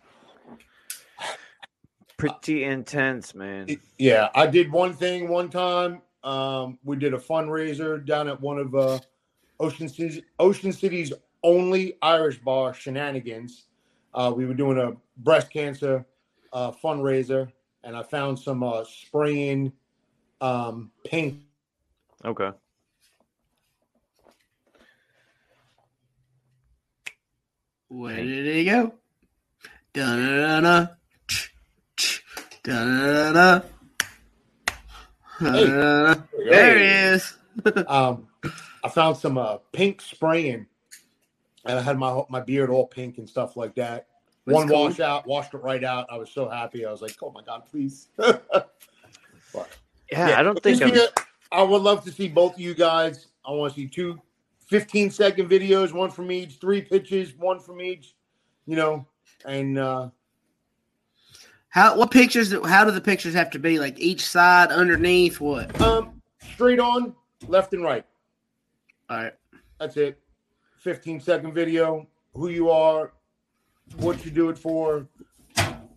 [2.16, 3.66] Pretty intense, man.
[3.68, 6.00] It- yeah, I did one thing one time.
[6.22, 8.98] Um, we did a fundraiser down at one of uh,
[9.60, 11.12] Ocean City, Ocean City's
[11.42, 13.66] only Irish bar, Shenanigans.
[14.14, 16.06] Uh, we were doing a breast cancer
[16.52, 17.50] uh, fundraiser,
[17.82, 19.72] and I found some uh, spraying
[20.40, 21.40] um, paint.
[22.24, 22.52] Okay.
[27.94, 28.92] Where did he go?
[29.92, 30.86] Da-da-da-da.
[32.64, 33.60] Da-da-da-da.
[35.40, 36.22] Da-da-da-da.
[36.32, 37.36] There he is.
[37.86, 38.26] Um,
[38.82, 40.66] I found some uh, pink spraying,
[41.64, 44.08] and I had my my beard all pink and stuff like that.
[44.44, 44.86] That's one cool.
[44.86, 46.08] wash out, washed it right out.
[46.10, 46.84] I was so happy.
[46.84, 48.08] I was like, "Oh my god, please!"
[50.10, 50.90] Yeah, I don't think I'm.
[50.90, 51.10] give
[51.52, 53.28] I would love to see both of you guys.
[53.46, 54.20] I want to see two
[54.66, 58.14] 15 second videos, one from each, three pitches, one from each,
[58.66, 59.06] you know,
[59.44, 60.08] and uh
[61.68, 61.96] How?
[61.96, 62.52] What pictures?
[62.66, 63.78] How do the pictures have to be?
[63.78, 65.78] Like each side, underneath, what?
[65.80, 66.22] um
[66.52, 67.14] straight on,
[67.46, 68.04] left and right.
[69.10, 69.32] All right.
[69.78, 70.18] That's it.
[70.78, 73.12] 15 second video, who you are,
[73.96, 75.06] what you do it for,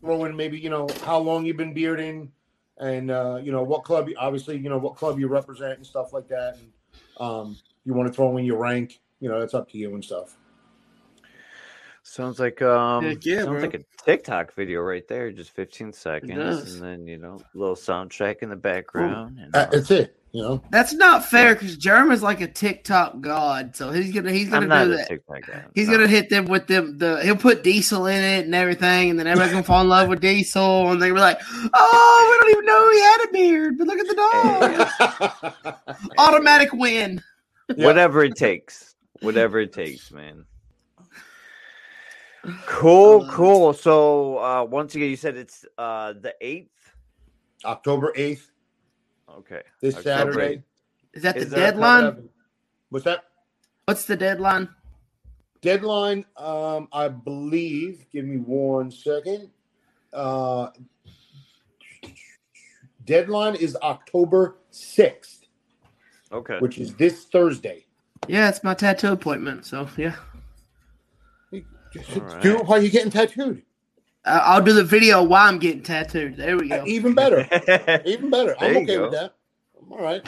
[0.02, 2.32] throw in maybe, you know, how long you've been bearding
[2.80, 5.86] and uh, you know, what club you obviously, you know, what club you represent and
[5.86, 6.58] stuff like that.
[6.58, 6.72] And
[7.20, 10.04] um you want to throw in your rank, you know, it's up to you and
[10.04, 10.38] stuff.
[12.04, 13.60] Sounds like um Heck yeah, sounds bro.
[13.62, 17.76] like a TikTok video right there, just 15 seconds, and then you know, a little
[17.76, 19.38] soundtrack in the background.
[19.42, 20.62] And, Uh, uh, That's it, you know.
[20.72, 24.86] That's not fair because Jeremy's like a TikTok god, so he's gonna he's gonna not
[24.86, 25.08] do a that.
[25.10, 25.66] TikTok guy.
[25.76, 25.96] He's no.
[25.98, 26.98] gonna hit them with them.
[26.98, 30.08] The he'll put Diesel in it and everything, and then everybody's gonna fall in love
[30.08, 31.40] with Diesel, and they're gonna be like,
[31.74, 36.72] "Oh, we don't even know he had a beard, but look at the dog." Automatic
[36.72, 37.22] win.
[37.76, 37.86] Yeah.
[37.86, 38.96] whatever it takes.
[39.22, 40.46] Whatever it takes, man.
[42.66, 43.74] Cool, cool.
[43.74, 46.72] So uh once again, you said it's uh the eighth.
[47.66, 48.48] October 8th,
[49.30, 49.62] Okay.
[49.82, 50.64] this October Saturday.
[51.14, 52.30] Is that the Is that deadline?
[52.90, 53.26] What's that?
[53.86, 54.70] What's the deadline?
[55.62, 58.06] Deadline, um, I believe.
[58.12, 59.50] Give me one second.
[60.14, 60.70] Uh,
[63.06, 65.37] deadline is October 6th,
[66.32, 66.60] Okay.
[66.60, 67.86] which is this Thursday.
[68.28, 69.66] Yeah, it's my tattoo appointment.
[69.66, 70.16] So yeah,
[71.92, 72.42] Just All right.
[72.42, 73.64] Do it while you're getting tattooed.
[74.26, 76.36] Uh, I'll do the video while I'm getting tattooed.
[76.36, 76.82] There we go.
[76.82, 77.48] Uh, Even better.
[78.06, 78.56] Even better.
[78.60, 79.04] I'm okay go.
[79.04, 79.36] with that.
[79.90, 80.28] All right.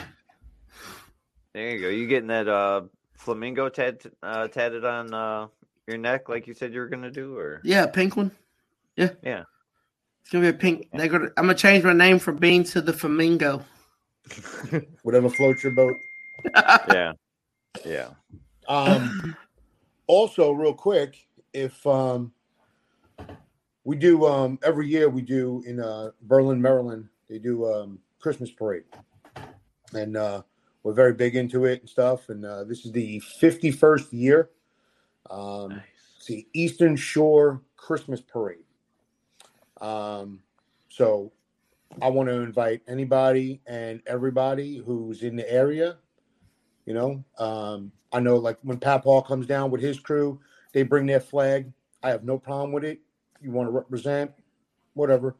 [1.52, 1.88] there you go.
[1.88, 2.82] You getting that uh
[3.14, 5.48] flamingo tat uh, tatted on uh
[5.86, 8.30] your neck like you said you were gonna do, or Yeah, pink one.
[8.96, 9.10] Yeah.
[9.22, 9.44] Yeah.
[10.22, 10.88] It's gonna be a pink.
[10.92, 11.28] They're gonna.
[11.36, 13.64] I'm gonna change my name from Beans to the Flamingo.
[15.02, 15.94] Whatever floats your boat.
[16.54, 17.12] yeah,
[17.84, 18.10] yeah.
[18.68, 19.36] Um,
[20.06, 22.32] also, real quick, if um,
[23.84, 28.50] we do um, every year, we do in uh, Berlin, Maryland, they do um, Christmas
[28.50, 28.84] parade,
[29.92, 30.42] and uh,
[30.82, 32.28] we're very big into it and stuff.
[32.28, 34.50] And uh, this is the 51st year.
[35.28, 35.82] Um, Nice.
[36.16, 38.64] it's the Eastern Shore Christmas Parade.
[39.80, 40.40] Um,
[40.88, 41.32] so
[42.02, 45.98] I want to invite anybody and everybody who's in the area.
[46.86, 50.40] You know, um, I know like when Pat Paul comes down with his crew,
[50.72, 51.72] they bring their flag.
[52.02, 53.00] I have no problem with it.
[53.42, 54.30] You want to represent,
[54.94, 55.36] whatever.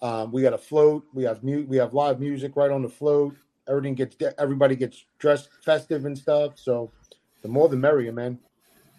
[0.00, 1.04] Um, we got a float.
[1.12, 1.68] We have mute.
[1.68, 3.36] We have live music right on the float.
[3.68, 6.52] Everything gets everybody gets dressed festive and stuff.
[6.56, 6.90] So
[7.42, 8.38] the more the merrier, man.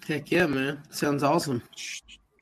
[0.08, 0.82] Heck yeah, man!
[0.90, 1.62] Sounds awesome.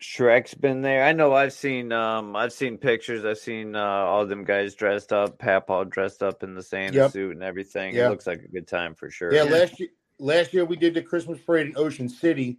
[0.02, 1.04] Shrek's been there.
[1.04, 1.34] I know.
[1.34, 1.92] I've seen.
[1.92, 3.26] Um, I've seen pictures.
[3.26, 5.40] I've seen uh, all them guys dressed up.
[5.40, 7.12] Papaw dressed up in the Santa Yep.
[7.12, 7.96] suit and everything.
[7.96, 9.34] It looks like a good time for sure.
[9.34, 9.52] Yeah, Yeah.
[9.52, 12.58] last year last year we did the Christmas parade in Ocean City.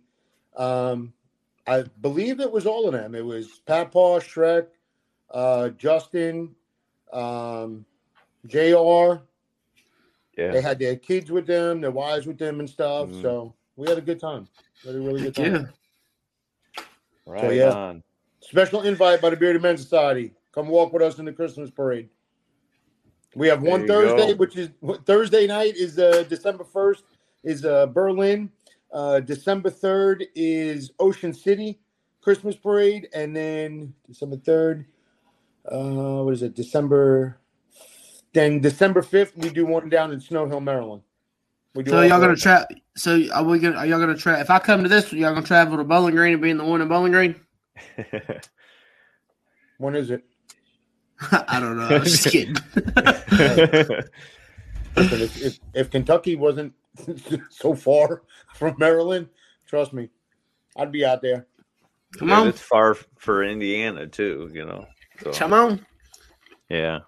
[0.56, 1.12] Um,
[1.66, 3.14] I believe it was all of them.
[3.14, 4.66] It was Papaw, Shrek,
[5.30, 6.54] uh, Justin,
[7.12, 7.84] um,
[8.46, 9.22] Jr.
[10.36, 10.52] yeah.
[10.52, 13.08] They had their kids with them, their wives with them, and stuff.
[13.10, 13.22] Mhm.
[13.22, 14.48] So we had a good time.
[14.84, 15.54] We had a really good time.
[15.54, 15.64] yeah.
[17.28, 17.72] Right yeah.
[17.72, 18.02] on.
[18.40, 20.32] Special invite by the Bearded Men Society.
[20.52, 22.08] Come walk with us in the Christmas parade.
[23.34, 24.36] We have one Thursday, go.
[24.36, 24.70] which is
[25.04, 27.04] Thursday night is uh, December first
[27.44, 28.50] is uh, Berlin.
[28.90, 31.78] Uh, December third is Ocean City
[32.22, 34.86] Christmas parade, and then December third,
[35.70, 36.54] uh, what is it?
[36.54, 37.38] December.
[38.32, 41.02] Then December fifth, we do one down in Snow Hill, Maryland.
[41.74, 42.64] We do So y'all gonna try?
[42.96, 43.76] So are we gonna?
[43.76, 44.40] Are y'all gonna try?
[44.40, 46.64] If I come to this, y'all gonna travel to Bowling Green and be in the
[46.64, 47.36] one in Bowling Green?
[49.78, 50.24] When is it?
[51.30, 51.84] I don't know.
[51.84, 52.56] I'm just kidding.
[54.96, 56.72] Listen, if, if, if Kentucky wasn't
[57.50, 58.22] so far
[58.54, 59.28] from Maryland,
[59.66, 60.08] trust me,
[60.76, 61.46] I'd be out there.
[62.18, 64.50] Come Yeah, on, It's far for Indiana too.
[64.52, 64.86] You know.
[65.22, 65.86] So, come on.
[66.68, 67.00] Yeah.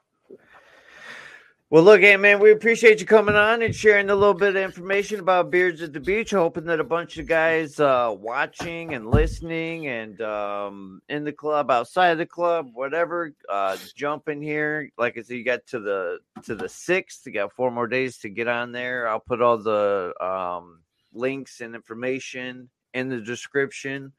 [1.73, 4.63] Well, look, hey, man, we appreciate you coming on and sharing a little bit of
[4.63, 6.33] information about Beards at the Beach.
[6.33, 11.71] Hoping that a bunch of guys uh, watching and listening and um, in the club,
[11.71, 14.91] outside of the club, whatever, uh, jump in here.
[14.99, 17.25] Like I said, you got to the to the sixth.
[17.25, 19.07] You got four more days to get on there.
[19.07, 20.81] I'll put all the um,
[21.15, 24.13] links and information in the description.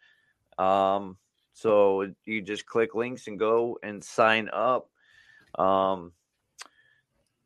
[0.57, 1.17] Um,
[1.51, 4.89] so you just click links and go and sign up.
[5.59, 6.13] Um,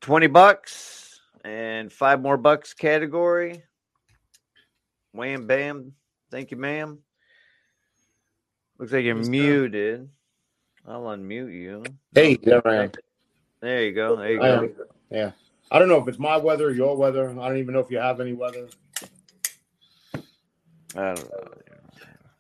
[0.06, 3.64] 20 bucks and five more bucks category.
[5.14, 5.94] Wham bam.
[6.30, 7.00] Thank you, ma'am.
[8.78, 9.32] Looks like you're Yes, sir.
[9.32, 10.10] muted.
[10.88, 11.84] I'll unmute you.
[12.14, 12.92] Hey, there I am.
[13.62, 14.16] There you go.
[14.18, 14.64] There you I go.
[14.66, 14.76] am.
[15.10, 15.32] Yeah.
[15.72, 17.28] I don't know if it's my weather or your weather.
[17.28, 18.68] I don't even know if you have any weather.
[20.96, 21.30] I don't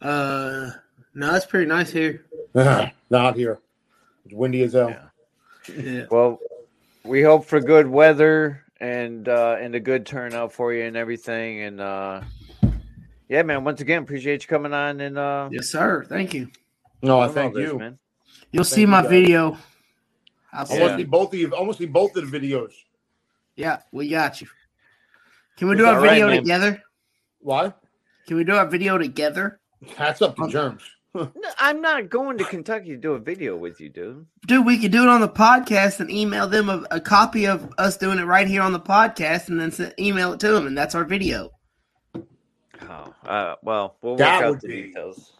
[0.03, 0.07] know.
[0.07, 0.71] Uh,
[1.15, 2.25] no, it's pretty nice here.
[3.09, 3.57] Not here.
[4.25, 4.89] It's windy as hell.
[4.89, 5.75] Yeah.
[5.75, 6.05] Yeah.
[6.11, 6.37] Well,
[7.05, 11.61] we hope for good weather and uh and a good turnout for you and everything.
[11.61, 12.21] And uh
[13.29, 16.05] yeah, man, once again, appreciate you coming on and uh Yes, sir.
[16.07, 16.49] Thank you.
[17.01, 17.79] No, I doing all thank this, you.
[17.79, 17.99] man.
[18.51, 19.11] You'll Thank see my guys.
[19.11, 19.57] video.
[20.53, 20.97] I'll I see Yeah.
[20.97, 21.55] see both of you.
[21.55, 22.73] I want see both of the videos.
[23.55, 24.47] Yeah, we got you.
[25.57, 26.41] Can we It's do our all right, video man.
[26.41, 26.81] together?
[27.39, 27.73] Why?
[28.27, 29.59] Can we do our video together?
[29.97, 30.83] That's up to germs.
[31.35, 34.25] No, I'm not going to Kentucky to do a video with you, dude.
[34.47, 37.71] Dude, we could do it on the podcast and email them a, a copy of
[37.77, 40.67] us doing it right here on the podcast and then send, email it to them,
[40.67, 41.51] and that's our video.
[42.81, 45.31] Oh, uh, well, we'll work That out the be- details.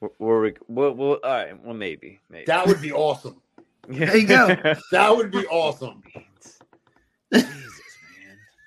[0.00, 1.64] We're, we're, we'll, we'll, all right.
[1.64, 2.44] Well, maybe, maybe.
[2.44, 3.40] That would be awesome.
[3.88, 4.56] There you go.
[4.92, 6.02] That would be awesome.
[7.32, 7.48] Jesus,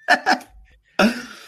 [0.10, 0.46] man.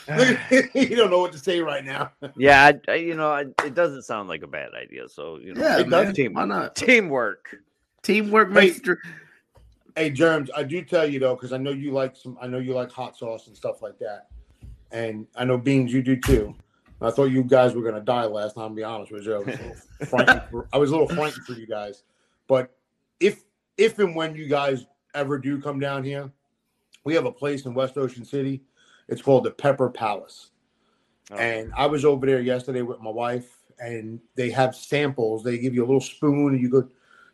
[0.74, 2.12] you don't know what to say right now.
[2.38, 5.08] yeah, I, I, you know, I, it doesn't sound like a bad idea.
[5.10, 6.76] So, you know, Yeah, It does team, Why not?
[6.76, 7.58] teamwork.
[8.02, 9.00] Teamwork makes the dr-
[9.96, 12.38] Hey, germs, I do tell you though, because I know you like some.
[12.42, 14.28] I know you like hot sauce and stuff like that,
[14.92, 16.56] and I know beans you do too.
[17.02, 18.70] I thought you guys were gonna die last time.
[18.70, 19.76] To be honest with you, I was a little
[20.08, 20.42] frightened.
[20.52, 22.04] For, I was a little frightened for you guys.
[22.48, 22.74] But
[23.20, 23.44] if
[23.78, 26.32] if and when you guys ever do come down here,
[27.04, 28.62] we have a place in West Ocean City.
[29.10, 30.52] It's called the Pepper Palace.
[31.32, 35.44] Oh, And I was over there yesterday with my wife, and they have samples.
[35.44, 36.88] They give you a little spoon, and you go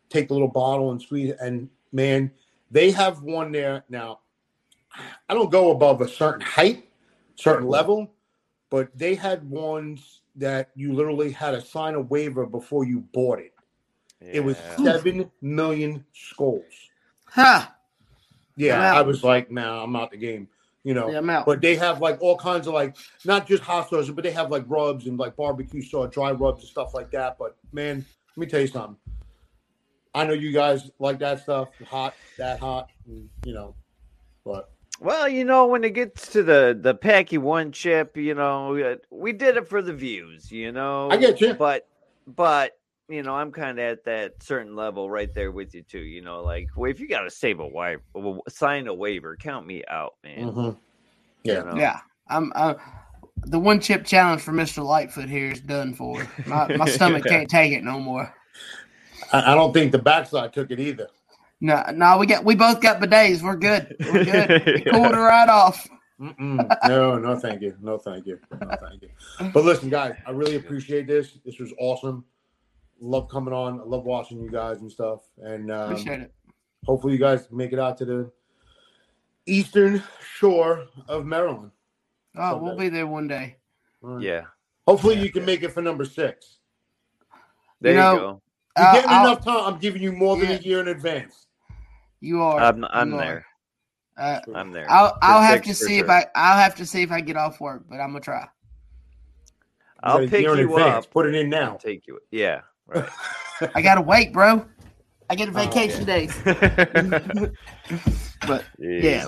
[0.10, 1.32] take the little bottle and squeeze.
[1.32, 1.38] it.
[1.40, 2.32] And man,
[2.72, 4.20] they have one there now.
[5.30, 6.90] I don't go above a certain height,
[7.36, 8.12] certain level,
[8.70, 13.40] but they had ones that you literally had to sign a waiver before you bought
[13.40, 13.54] it.
[14.22, 16.64] It was seven million skulls.
[17.32, 17.76] Ha!
[18.56, 19.00] Yeah, Wow.
[19.00, 20.48] I was like, nah, I'm out the game.
[20.86, 21.48] You know, Yeah, I'm out.
[21.48, 22.96] but they have like all kinds of like
[23.26, 26.62] not just hot sauce, but they have like rubs and like barbecue sauce, dry rubs
[26.62, 27.38] and stuff like that.
[27.40, 28.06] But man,
[28.38, 28.96] let me tell you something.
[30.14, 33.76] I know you guys like that stuff, hot, that hot, and, you know.
[34.46, 34.70] But
[35.02, 38.96] Well, you know, when it gets to the the Paqui one chip, you know, uh,
[39.10, 41.10] we did it for the views, you know.
[41.10, 41.56] I get you.
[41.56, 41.88] but
[42.28, 46.00] but you know, I'm kind of at that certain level right there with you too.
[46.00, 48.00] You know, like well, if you got to save a wife,
[48.50, 50.52] sign a waiver, count me out, man.
[50.52, 50.78] mhm.
[51.44, 51.62] Yeah.
[51.62, 51.76] know?
[51.76, 52.52] Yeah, I'm.
[52.56, 52.76] Uh,
[53.48, 56.28] the one chip challenge for Mister Lightfoot here is done for.
[56.48, 57.32] My, my stomach Yeah.
[57.32, 58.34] can't take it no more.
[59.32, 61.08] I, I don't think the backside took it either.
[61.62, 63.42] No, no, we got we both got bidets.
[63.44, 63.96] We're good.
[64.00, 64.64] We're good.
[64.66, 64.92] We Yeah.
[64.92, 65.88] cooled it right off.
[66.20, 66.78] Mm-mm.
[66.88, 67.76] no, no, thank you.
[67.82, 68.40] No, thank you.
[68.62, 69.10] No, thank you.
[69.54, 71.38] But listen, guys, I really appreciate this.
[71.46, 72.24] This was awesome.
[73.02, 73.80] Love coming on.
[73.80, 75.22] I love watching you guys and stuff.
[75.38, 76.34] And um, Appreciate it.
[76.86, 78.32] hopefully, you guys make it out to the
[79.46, 80.02] eastern
[80.36, 81.72] shore of Maryland.
[82.38, 83.58] Oh, we'll be there one day.
[84.04, 84.24] All right.
[84.24, 84.42] Yeah.
[84.88, 86.58] Hopefully, you can make it for number six.
[87.82, 88.42] There you, know, go.
[88.78, 89.74] You're Uh, getting I'll- enough time.
[89.74, 90.56] I'm giving you more than Yeah.
[90.58, 91.48] a year in advance.
[92.22, 92.60] You are.
[92.60, 93.20] I'm I'm you are.
[93.22, 93.46] there.
[94.18, 94.90] Uh, I'm there.
[94.90, 96.10] I'll I'll have to for see if.
[96.10, 98.48] I I'll have to see if I get off work, but I'm gonna try.
[100.02, 101.06] I'll pick you advance.
[101.06, 101.12] up.
[101.12, 101.72] Put it in now.
[101.74, 102.20] I'll take you.
[102.32, 102.62] Yeah.
[102.88, 103.10] Right.
[103.74, 104.66] I gotta wait, bro.
[105.30, 106.36] I get a Oh, vacation days.
[108.48, 109.26] But yeah,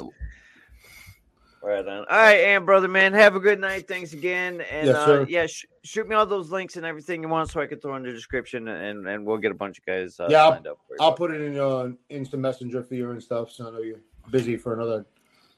[1.64, 1.98] Right on.
[2.00, 3.88] All right, and brother man, have a good night.
[3.88, 7.28] Thanks again, and Yes, uh, yeah, sh- shoot me all those links and everything you
[7.30, 9.86] want, so I can throw in the description, and and we'll get a bunch of
[9.86, 10.98] guys uh, Yeah, I'll- up for you.
[11.02, 13.52] I'll put it in uh, instant messenger for you and stuff.
[13.52, 15.06] So I know you're busy for another,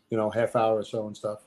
[0.10, 1.40] you know, half hour or so and stuff.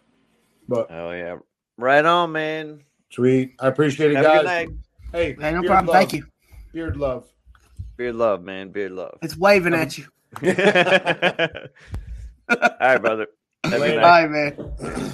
[0.69, 1.39] But oh yeah,
[1.79, 2.83] right on, man.
[3.11, 4.45] sweet, I appreciate it, Have a good guys.
[4.45, 4.69] night.
[5.13, 5.87] Hey, hey, no problem.
[5.87, 5.97] love.
[5.97, 6.27] Thank you.
[6.73, 7.27] Beard love.
[7.97, 8.71] Beard love, man.
[8.71, 9.19] Beard love.
[9.23, 10.07] It's waving at you.
[10.43, 10.49] all
[12.81, 13.27] right, brother.
[13.65, 14.01] Have a Later.
[14.01, 15.13] Bye, man.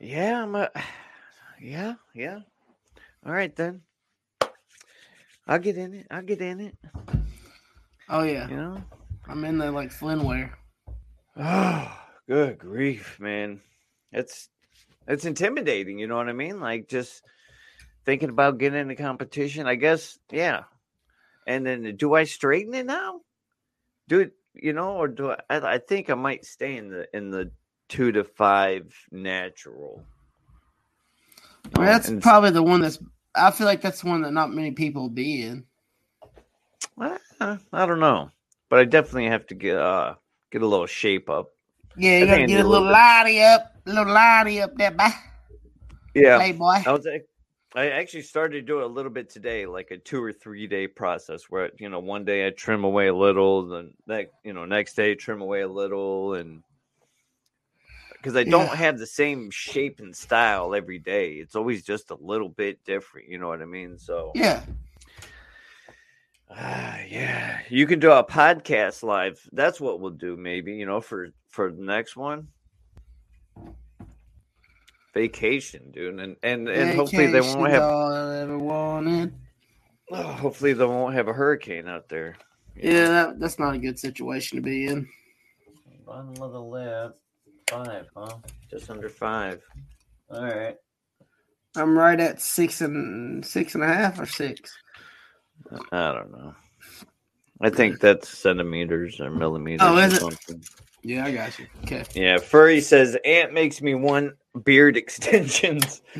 [0.00, 0.70] Yeah, I'm a,
[1.60, 2.40] yeah, yeah.
[3.24, 3.82] All right then.
[5.46, 6.06] I'll get in it.
[6.10, 6.76] I'll get in it.
[8.08, 8.84] Oh yeah, You know.
[9.28, 10.50] I'm in there like Flynnware.
[11.36, 13.60] Oh, good grief, man.
[14.12, 14.48] It's
[15.08, 16.60] it's intimidating, you know what I mean?
[16.60, 17.22] Like just
[18.06, 19.66] thinking about getting into competition.
[19.66, 20.62] I guess, yeah.
[21.46, 23.20] And then do I straighten it now?
[24.08, 27.06] Do it, you know, or do I I, I think I might stay in the
[27.14, 27.50] in the
[27.88, 30.02] two to five natural.
[31.74, 32.98] I mean, Um, that's and- probably the one that's.
[33.34, 35.64] I feel like that's one that not many people be in.
[36.98, 37.18] Uh,
[37.72, 38.30] I don't know,
[38.70, 40.14] but I definitely have to get uh
[40.50, 41.48] get a little shape up.
[41.98, 43.42] Yeah, you gotta get a little little bit.
[43.42, 45.12] up, a little lottie up there, bye.
[46.14, 46.82] Yeah, Playboy.
[46.86, 47.06] I was.
[47.76, 50.66] I actually started to do it a little bit today, like a two or three
[50.66, 54.54] day process where you know one day I trim away a little, then next you
[54.54, 56.62] know next day trim away a little, and
[58.12, 58.76] because I don't Yeah.
[58.76, 63.28] have the same shape and style every day, it's always just a little bit different.
[63.28, 63.98] You know what I mean?
[63.98, 64.64] So Yeah,
[66.50, 69.38] Ah, yeah, you can do a podcast live.
[69.52, 70.74] That's what we'll do, maybe.
[70.74, 72.48] You know, for for the next one,
[75.16, 77.82] vacation, dude, and and and hopefully they won't have.
[77.82, 79.32] all I ever wanted.
[80.10, 82.36] Oh, hopefully they won't have a hurricane out there.
[82.74, 85.08] you Yeah, that, that's not a good situation to be in.
[86.04, 87.14] Bottom of the left,
[87.68, 88.36] five, huh?
[88.70, 89.62] Just under five.
[90.30, 90.76] All right.
[91.74, 94.70] I'm right at six and six and a half or six.
[95.92, 96.54] I don't know.
[97.62, 99.80] I think that's centimeters or millimeters.
[99.82, 100.20] Oh, or is it?
[100.20, 100.62] something.
[101.02, 101.66] Yeah, I got you.
[101.84, 102.04] Okay.
[102.14, 106.02] Yeah, Furry says Ant makes me want beard extensions.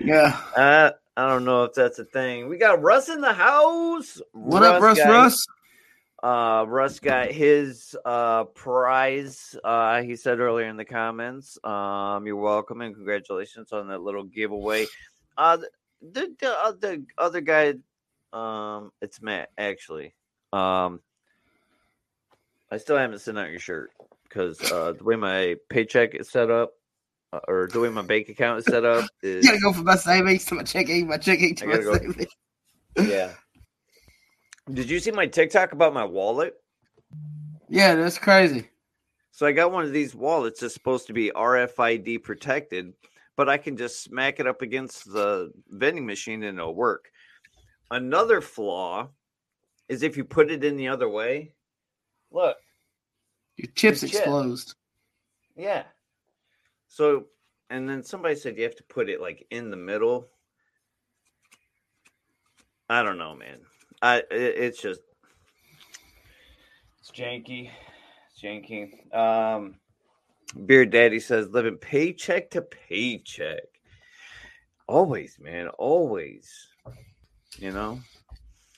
[0.00, 0.40] Yeah.
[0.56, 2.48] Uh, I don't know if that's a thing.
[2.48, 4.20] We got Russ in the house.
[4.32, 4.98] What up, Russ?
[4.98, 5.46] got- Russ?
[6.22, 9.56] Uh, Russ got his uh prize.
[9.64, 11.58] Uh, he said earlier in the comments.
[11.64, 14.86] Um, you're welcome and congratulations on that little giveaway.
[15.36, 15.58] Uh,
[16.00, 17.74] the the, uh, the other guy,
[18.32, 20.14] um, it's Matt actually.
[20.52, 21.00] Um,
[22.70, 23.90] I still haven't sent out your shirt
[24.30, 26.72] because uh, the way my paycheck is set up,
[27.32, 29.84] uh, or the way my bank account is set up, is You gotta go from
[29.84, 31.94] my savings to my checking, my checking to my go.
[31.98, 32.26] savings.
[33.02, 33.32] yeah.
[34.72, 36.54] Did you see my TikTok about my wallet?
[37.68, 38.68] Yeah, that's crazy.
[39.32, 42.92] So I got one of these wallets that's supposed to be RFID protected,
[43.36, 47.10] but I can just smack it up against the vending machine and it'll work.
[47.90, 49.08] Another flaw
[49.88, 51.54] is if you put it in the other way.
[52.30, 52.56] Look,
[53.62, 54.10] Your chips Chip.
[54.10, 54.74] exposed.
[55.56, 55.84] yeah.
[56.88, 57.26] So,
[57.68, 60.28] and then somebody said you have to put it like in the middle.
[62.88, 63.58] I don't know, man.
[64.02, 65.00] I it, it's just
[66.98, 67.70] it's janky.
[68.32, 69.14] It's janky.
[69.14, 69.76] Um
[70.66, 73.62] Beard Daddy says living paycheck to paycheck.
[74.88, 76.66] Always, man, always.
[77.58, 78.00] You know?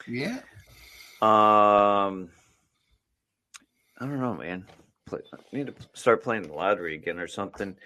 [0.06, 0.40] Yeah.
[1.22, 2.28] Um
[4.02, 4.66] I don't know, man.
[5.06, 7.76] Play, I need to start playing the lottery again or something.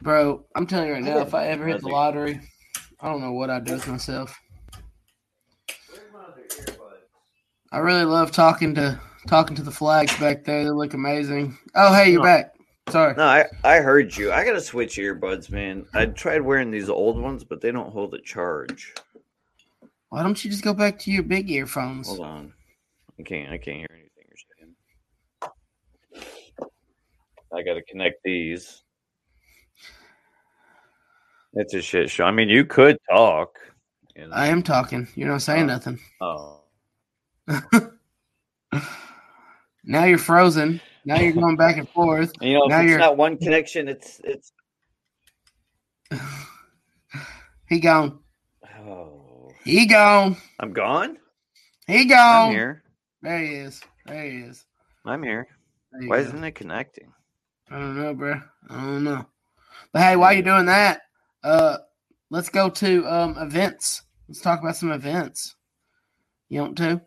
[0.00, 2.40] Bro, I'm telling you right now, if I ever hit the lottery,
[3.00, 4.34] I don't know what I'd do with myself.
[7.70, 10.64] I really love talking to talking to the flags back there.
[10.64, 11.58] They look amazing.
[11.74, 12.24] Oh, hey, you're No.
[12.24, 12.54] back.
[12.88, 13.14] Sorry.
[13.14, 14.32] No, I, I heard you.
[14.32, 15.84] I gotta switch earbuds, man.
[15.92, 18.94] I tried wearing these old ones, but they don't hold a charge.
[20.08, 22.08] Why don't you just go back to your big earphones?
[22.08, 22.54] Hold on.
[23.20, 24.74] I can't I can't hear anything you're saying.
[27.54, 28.82] I gotta connect these.
[31.54, 32.24] It's a shit show.
[32.24, 33.58] I mean you could talk.
[34.14, 34.34] You know?
[34.34, 35.08] I am talking.
[35.14, 35.66] You're not saying Oh.
[35.66, 35.98] nothing.
[36.20, 36.62] oh.
[39.88, 40.80] Now you're frozen.
[41.04, 42.32] Now you're going back and forth.
[42.40, 44.52] You know, Now if it's you're- not one connection, it's it's
[47.68, 48.18] He gone.
[48.80, 50.36] oh He gone.
[50.60, 51.18] I'm gone?
[51.86, 52.48] He gone.
[52.48, 52.82] I'm here.
[53.22, 53.80] There he is.
[54.06, 54.64] There he is.
[55.04, 55.46] I'm here.
[55.92, 56.22] Why go.
[56.28, 57.12] isn't it connecting?
[57.70, 58.40] I don't know, bro.
[58.68, 59.26] I don't know.
[59.92, 61.02] But hey, while you're doing that,
[61.42, 61.78] uh,
[62.30, 64.02] let's go to um events.
[64.28, 65.54] Let's talk about some events.
[66.48, 67.00] You want to?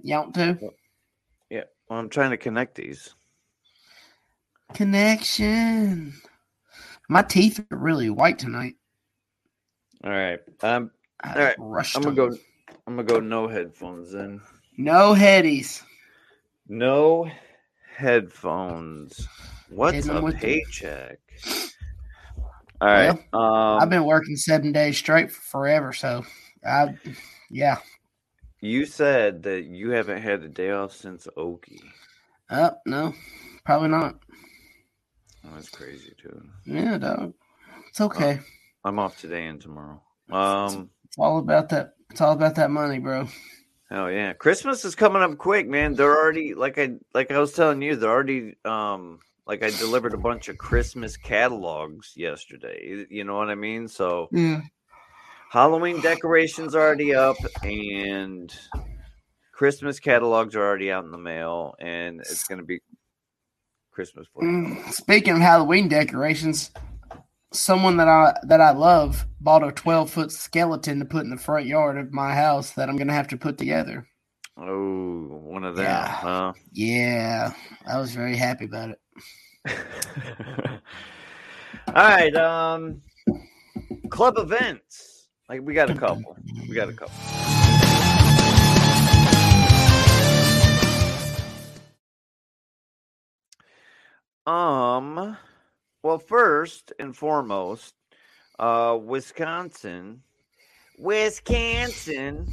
[0.00, 0.58] You want to?
[1.50, 1.64] Yeah.
[1.88, 3.14] Well, I'm trying to connect these.
[4.74, 6.14] Connection.
[7.08, 8.74] My teeth are really white tonight.
[10.04, 10.40] All right.
[10.62, 10.90] Um
[11.24, 12.30] All right, I'm gonna go
[12.86, 14.40] I'm gonna go no headphones then.
[14.76, 15.82] No headies.
[16.68, 17.30] No
[17.96, 19.26] headphones.
[19.70, 21.18] What's a them with the- paycheck?
[22.80, 23.08] All right.
[23.32, 26.24] um, I've been working seven days straight for forever, so
[26.64, 26.96] I,
[27.50, 27.78] yeah.
[28.60, 31.80] you said that you haven't had a day off since Okie.
[32.48, 33.14] Uh, no,
[33.64, 34.14] probably not.
[35.44, 36.40] Oh, that's crazy too.
[36.66, 37.34] Yeah, dog.
[37.88, 38.38] It's okay.
[38.84, 40.00] I'm off today and tomorrow.
[40.30, 41.94] Um, It's all about that.
[42.10, 43.26] It's all about that money, bro.
[43.90, 45.94] Oh yeah, Christmas is coming up quick, man.
[45.94, 50.12] They're already like I like I was telling you, they're already um like I delivered
[50.14, 53.06] a bunch of Christmas catalogs yesterday.
[53.10, 53.88] You know what I mean?
[53.88, 54.60] So Yeah.
[55.50, 58.54] Halloween decorations are already up and
[59.52, 62.80] Christmas catalogs are already out in the mail and it's going to be
[63.90, 64.42] Christmas for.
[64.42, 66.70] Mm, Speaking of Halloween decorations,
[67.52, 71.38] someone that I that I love bought a twelve foot skeleton to put in the
[71.38, 74.06] front yard of my house that I'm gonna have to put together.
[74.58, 76.06] Oh, one of them, Yeah.
[76.08, 76.52] huh?
[76.72, 77.52] Yeah,
[77.86, 79.00] I was very happy about it.
[81.88, 83.02] All right, um
[84.10, 85.28] club events.
[85.48, 86.36] Like we got a couple.
[86.68, 87.14] We got a couple.
[94.46, 95.36] Um
[96.02, 97.94] well first and foremost,
[98.58, 100.22] uh Wisconsin
[100.98, 102.52] Wisconsin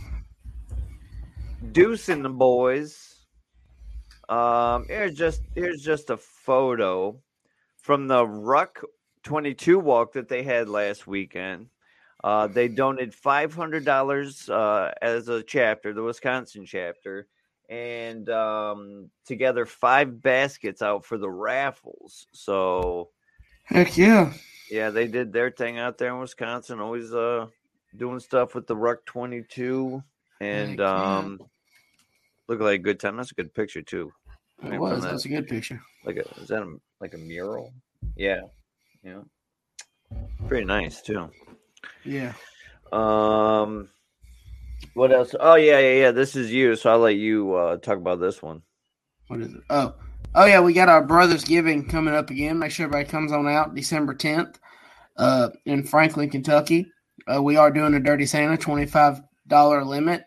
[1.71, 3.14] Deuce and the boys.
[4.29, 7.19] Um here's just here's just a photo
[7.77, 8.81] from the Ruck
[9.23, 11.67] 22 walk that they had last weekend.
[12.23, 17.27] Uh, they donated $500 uh, as a chapter, the Wisconsin chapter,
[17.69, 22.25] and um, together five baskets out for the raffles.
[22.31, 23.09] So,
[23.63, 24.33] Heck yeah!
[24.71, 27.47] yeah, they did their thing out there in Wisconsin, always uh,
[27.95, 30.01] doing stuff with the Ruck 22.
[30.41, 31.37] And Heck yeah.
[32.47, 33.17] Look like a good time.
[33.17, 34.11] That's a good picture, too.
[34.63, 35.03] It Right, was.
[35.03, 35.81] that- That's a good picture.
[36.05, 37.73] like a is that a, like a mural?
[38.15, 38.41] Yeah,
[39.03, 39.21] yeah,
[40.47, 41.29] pretty nice too.
[42.05, 42.33] Yeah.
[42.93, 43.89] Um,
[44.93, 45.35] what else?
[45.39, 46.11] Oh yeah, yeah, yeah.
[46.11, 48.61] This is you, so I'll let you uh, talk about this one.
[49.27, 49.61] What is it?
[49.69, 49.95] Oh,
[50.35, 52.59] oh yeah, we got our Brothers Giving coming up again.
[52.59, 54.55] Make sure everybody comes on out December 10th
[55.17, 56.87] uh, in Franklin, Kentucky.
[57.27, 60.23] Uh, we are doing a Dirty Santa $25 limit,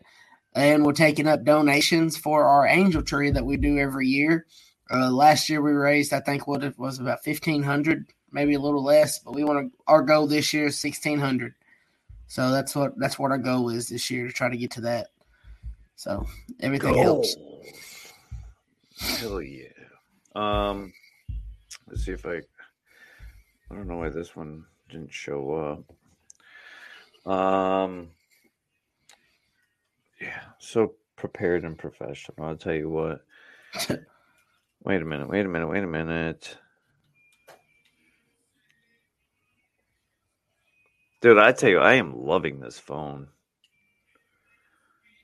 [0.59, 4.45] and we're taking up donations for our angel tree that we do every year.
[4.91, 8.83] Uh, last year we raised, I think, what it was about 1500 maybe a little
[8.83, 11.55] less, but we want to, our goal this year is 1600
[12.27, 14.81] So that's what, that's what our goal is this year to try to get to
[14.83, 15.07] that.
[15.95, 16.27] So
[16.61, 17.37] everything helps.
[18.99, 19.69] Hell yeah.
[20.35, 20.93] Um,
[21.87, 22.41] let's see if I.
[23.71, 25.85] I don't know why this one didn't show
[27.27, 27.33] up.
[27.33, 28.11] Um.
[30.21, 32.47] Yeah, so prepared and professional.
[32.47, 33.25] I'll tell you what.
[34.83, 35.29] wait a minute.
[35.29, 35.69] Wait a minute.
[35.69, 36.57] Wait a minute.
[41.21, 43.29] Dude, I tell you, I am loving this phone.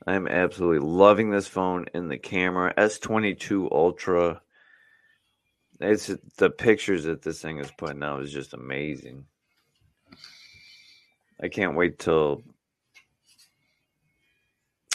[0.06, 2.74] I'm absolutely loving this phone in the camera.
[2.76, 4.42] S22 Ultra.
[5.80, 9.24] It's the pictures that this thing is putting out is just amazing.
[11.42, 12.42] I can't wait till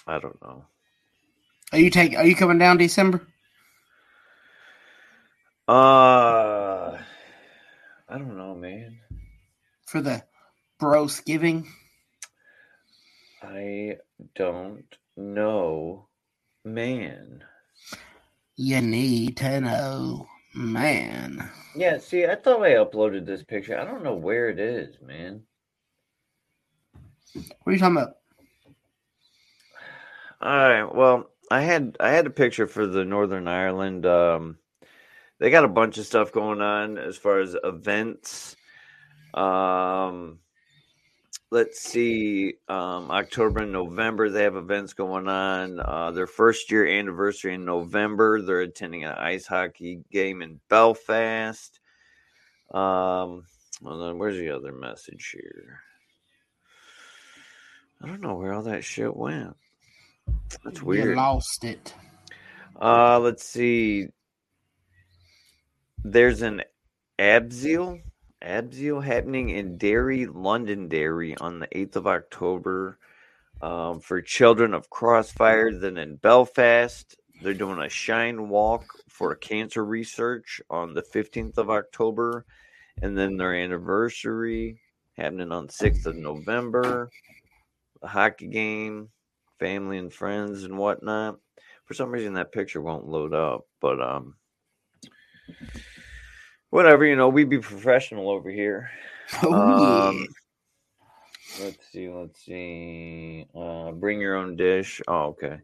[0.09, 0.65] I don't know.
[1.71, 2.17] Are you take?
[2.17, 3.27] Are you coming down December?
[5.67, 6.97] Uh
[8.09, 8.99] I don't know, man.
[9.85, 10.23] for the
[10.79, 11.67] bros giving?
[13.43, 13.97] I
[14.35, 16.07] don't know,
[16.65, 17.43] man.
[18.55, 21.49] You need to know, man.
[21.75, 23.79] Yeah, see, I thought I uploaded this picture.
[23.79, 25.43] I don't know where it is, man.
[27.33, 28.18] What are you talking about?
[30.41, 30.95] All right.
[30.95, 34.05] Well, I had I had a picture for the Northern Ireland.
[34.05, 34.57] Um,
[35.39, 38.55] they got a bunch of stuff going on as far as events.
[39.33, 40.39] Um,
[41.51, 42.53] let's see.
[42.69, 45.81] Um, October and November they have events going on.
[45.81, 48.41] Uh, their first year anniversary in November.
[48.41, 51.79] They're attending an ice hockey game in Belfast.
[52.71, 53.43] Um,
[53.81, 55.81] well, then where's the other message here?
[58.01, 59.57] I don't know where all that shit went.
[60.63, 61.15] That's You weird.
[61.17, 61.93] lost it.
[62.81, 64.07] Uh, let's see.
[66.03, 66.63] There's an
[67.19, 68.01] Abseil,
[68.41, 72.97] Abseil happening in Derry, Londonderry on the 8th of October
[73.61, 75.73] um, for children of Crossfire.
[75.73, 81.69] Then in Belfast, they're doing a Shine Walk for cancer research on the 15th of
[81.69, 82.45] October.
[83.01, 84.79] And then their anniversary
[85.17, 87.09] happening on 6th of November.
[88.01, 89.09] The hockey game,
[89.59, 91.39] family and friends and whatnot.
[91.85, 94.35] For some reason that picture won't load up but um
[96.69, 98.89] whatever you know we'd be professional over here.
[99.43, 100.27] Oh, um
[101.61, 105.01] let's see let's see uh bring your own dish.
[105.07, 105.59] Oh okay.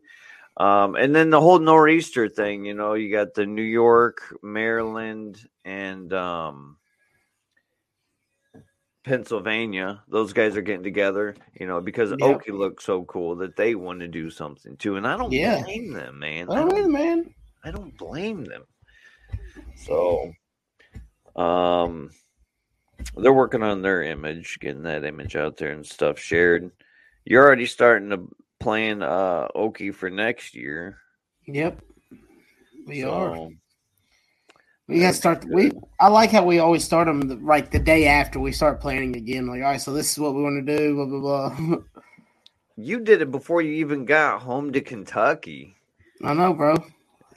[0.58, 5.40] Um and then the whole nor'easter thing you know you got the new york maryland
[5.66, 6.78] and um
[9.06, 12.12] Pennsylvania, those guys are getting together, you know, because.
[12.12, 14.96] Okie looks so cool that they want to do something too.
[14.96, 15.62] And I don't Yeah.
[15.62, 16.50] blame them, man.
[16.50, 17.34] I I don't don't man.
[17.64, 18.64] I don't blame them.
[19.76, 20.32] So,
[21.36, 22.10] um,
[23.16, 26.72] they're working on their image, getting that image out there and stuff shared.
[27.26, 28.28] You're already starting to
[28.60, 30.98] plan uh Oki for next year.
[31.46, 31.80] Yep.
[32.88, 33.50] We are.
[34.88, 35.46] We got to start.
[35.46, 38.82] We I like how we always start them the, right the day after we start
[38.82, 39.48] planning again.
[39.48, 40.96] Like, all right, so this is what we want to do.
[40.96, 41.78] Blah blah blah.
[42.78, 45.76] You did it before you even got home to Kentucky.
[46.22, 46.76] I know, bro.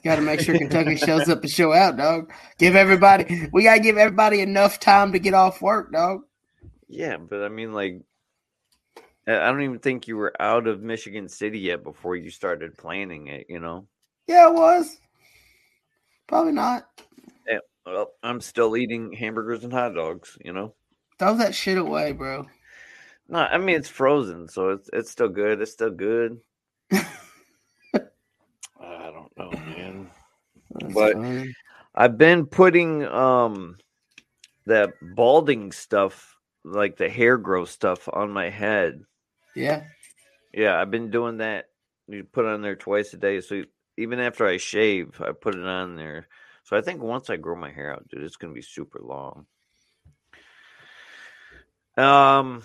[0.03, 2.33] Got to make sure Kentucky shows up and show out, dog.
[2.59, 3.49] Give everybody.
[3.53, 6.23] We gotta give everybody enough time to get off work, dog.
[6.89, 8.01] Yeah, but I mean, like,
[9.29, 12.77] I I don't even think you were out of Michigan City yet before you started
[12.77, 13.47] planning it.
[13.49, 13.87] You know.
[14.27, 14.99] Yeah, it was.
[16.27, 16.89] Probably not.
[17.91, 20.37] Well, I'm still eating hamburgers and hot dogs.
[20.45, 20.75] You know.
[21.19, 22.47] Throw that shit away, bro.
[23.29, 25.61] No, I mean it's frozen, so it's it's still good.
[25.61, 26.39] It's still good.
[26.93, 27.01] I
[29.11, 30.11] don't know, man.
[30.81, 31.55] That's But- fine.
[31.95, 33.77] I've been putting um
[34.67, 39.03] that balding stuff, like the hair growth stuff, on my head.
[39.57, 39.83] yeah,
[40.53, 41.71] Yeah, I've been doing that.
[42.07, 43.65] You put it on there twice a day, so
[43.97, 46.29] even after I shave, I put it on there.
[46.69, 49.47] So I think once I grow my hair out, dude, it's gonna be super long.
[51.97, 52.63] Um,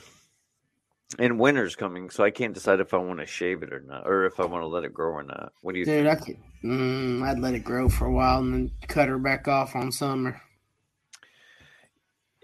[1.18, 4.06] and winter's coming, so I can't decide if I want to shave it or not,
[4.06, 5.54] or if I want to let it grow or not.
[5.62, 6.22] What do you dude, think?
[6.22, 6.38] I could.
[6.66, 9.90] Mm, I'd let it grow for a while and then cut her back off on
[9.90, 10.42] summer.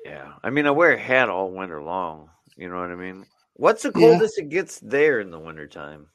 [0.05, 2.29] Yeah, I mean, I wear a hat all winter long.
[2.55, 3.25] You know what I mean?
[3.55, 4.11] What's the Yeah.
[4.11, 6.07] coldest it gets there in the wintertime?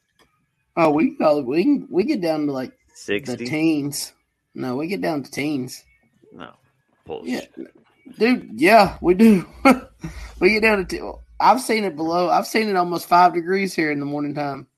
[0.75, 1.43] Oh, we go.
[1.43, 3.45] We can, we get down to like the Sixty?
[3.45, 4.15] teens.
[4.55, 5.85] No, we get down to teens.
[6.33, 6.53] No,
[7.27, 7.45] Yeah,
[8.19, 8.51] dude.
[8.55, 9.47] Yeah, we do.
[10.41, 10.85] we get down to.
[10.85, 11.03] T-
[11.41, 12.31] I've seen it below.
[12.31, 14.69] I've seen it almost five degrees here in the morning time.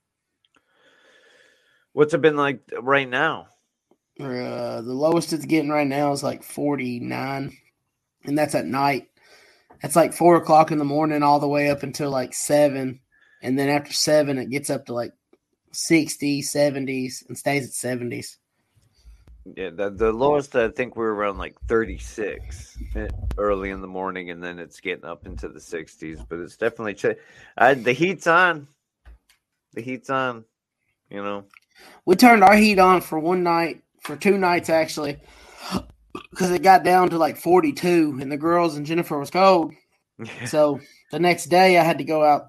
[1.93, 3.47] What's it been like right now?
[4.19, 7.55] Uh, the lowest it's getting right now is like forty nine,
[8.25, 9.09] and that's at night.
[9.81, 12.99] That's like four o'clock in the morning, all the way up until like seven,
[13.43, 15.11] and then after seven, it gets up to like
[15.73, 18.39] 60s, 70s, and stays at seventies.
[19.55, 23.87] Yeah, the, the lowest I think we were around like 36 eh, early in the
[23.87, 26.25] morning, and then it's getting up into the 60s.
[26.27, 27.17] But it's definitely ch-
[27.57, 28.67] I, the heat's on.
[29.73, 30.43] The heat's on.
[31.09, 31.45] You know.
[32.05, 35.17] We turned our heat on for one night, for two nights actually,
[36.31, 39.73] because it got down to like 42, and the girls and Jennifer was cold.
[40.47, 40.79] So
[41.11, 42.47] the next day, I had to go out.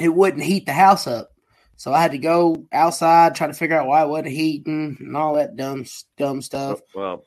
[0.00, 1.30] It wouldn't heat the house up,
[1.78, 5.16] so I had to go outside try to figure out why it wasn't heating and
[5.16, 6.80] all that dumb, dumb stuff.
[6.94, 7.24] Oh, well,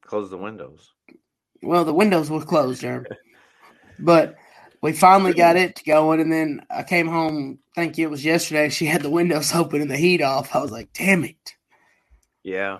[0.00, 0.92] close the windows.
[1.60, 3.08] Well, the windows were closed, Jeremy.
[3.98, 4.36] but
[4.80, 7.58] we finally got it going, and then I came home.
[7.74, 8.06] Thank you.
[8.06, 8.68] It was yesterday.
[8.68, 10.54] She had the windows open and the heat off.
[10.54, 11.56] I was like, "Damn it!"
[12.44, 12.78] Yeah.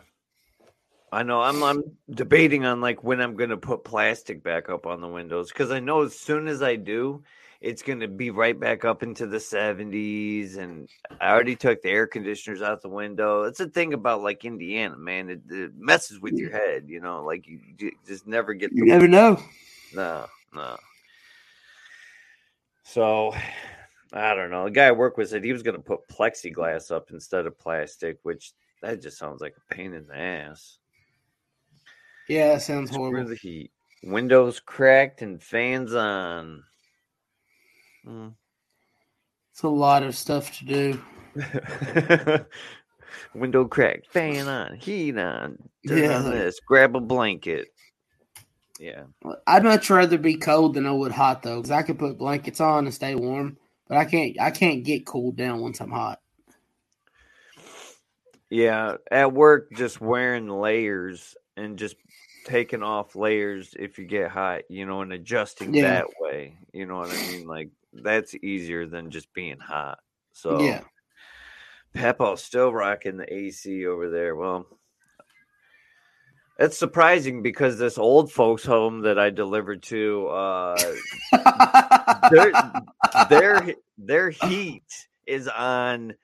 [1.11, 1.41] I know.
[1.41, 5.49] I'm I'm debating on like when I'm gonna put plastic back up on the windows
[5.49, 7.25] because I know as soon as I do,
[7.65, 10.87] it's gonna be right back up into the 70s, and
[11.19, 13.45] I already took the air conditioners out the window.
[13.45, 15.31] That's the thing about like Indiana, man.
[15.31, 17.25] It, it messes with your head, you know.
[17.25, 18.71] Like you, you just never get.
[18.73, 19.41] You never know.
[19.95, 20.77] No, no.
[22.83, 23.35] So
[24.13, 24.65] I don't know.
[24.65, 27.59] The guy I work with said he was going to put plexiglass up instead of
[27.59, 28.53] plastic, which
[28.83, 30.79] that just sounds like a pain in the ass.
[32.29, 33.31] Yeah, that sounds horrible.
[33.31, 33.71] the heat.
[34.03, 36.63] Windows cracked and fans on.
[38.07, 38.29] Hmm.
[39.53, 41.01] It's a lot of stuff to do.
[43.35, 47.69] Window cracked, fan on, heat on, turn Yeah, on like- this, grab a blanket.
[48.81, 49.05] Yeah.
[49.47, 52.61] I'd much rather be cold than I would hot though, because I could put blankets
[52.61, 53.57] on and stay warm,
[53.89, 54.39] but I can't.
[54.41, 56.21] I can't get cooled down once I'm hot.
[58.51, 61.97] Yeah, at work, just wearing layers and just
[62.47, 65.83] taking off layers if you get hot, you know, and adjusting Yeah.
[65.83, 66.57] that way.
[66.73, 67.47] You know what I mean?
[67.47, 67.71] Like
[68.03, 69.99] that's easier than just being hot.
[70.33, 70.83] So Yeah,
[71.95, 74.35] Peppo's still rocking the AC over there.
[74.35, 74.67] Well,
[76.59, 80.93] it's surprising because this old folks home that I delivered to, uh,
[82.31, 82.53] their
[83.29, 84.85] their their heat
[85.27, 86.15] is on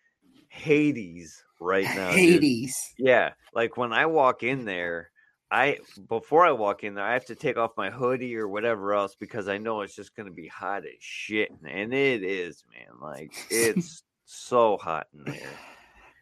[0.49, 2.11] Hades right now.
[2.11, 2.43] dude.
[2.43, 2.95] Hades.
[2.99, 5.10] Yeah, like when I walk in there,
[5.51, 5.79] I
[6.09, 9.17] before I walk in there, I have to take off my hoodie or whatever else
[9.17, 13.01] because I know it's just gonna be hot as shit, and it is, man.
[13.01, 15.51] Like it's so hot in there.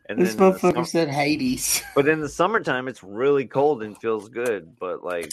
[0.08, 1.82] And This in the motherfucker said Hades.
[1.94, 4.74] but in the summertime, it's really cold and feels good.
[4.80, 5.30] But like,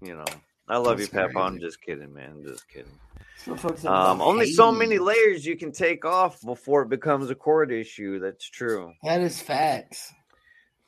[0.00, 0.24] you know,
[0.68, 1.38] I love That's you, Papa.
[1.40, 2.30] I'm just kidding, man.
[2.36, 2.92] I'm just kidding.
[3.44, 7.72] Motherfucker Um, only so many layers you can take off before it becomes a cord
[7.72, 8.18] issue.
[8.20, 8.92] That's true.
[9.02, 10.12] That is facts.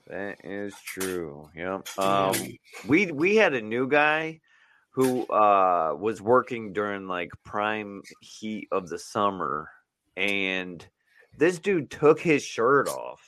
[0.09, 1.51] That is true.
[1.55, 1.99] Yep.
[1.99, 2.35] Um,
[2.87, 4.41] we we had a new guy
[4.91, 9.69] who uh was working during like prime heat of the summer,
[10.17, 10.85] and
[11.37, 13.21] this dude took his shirt off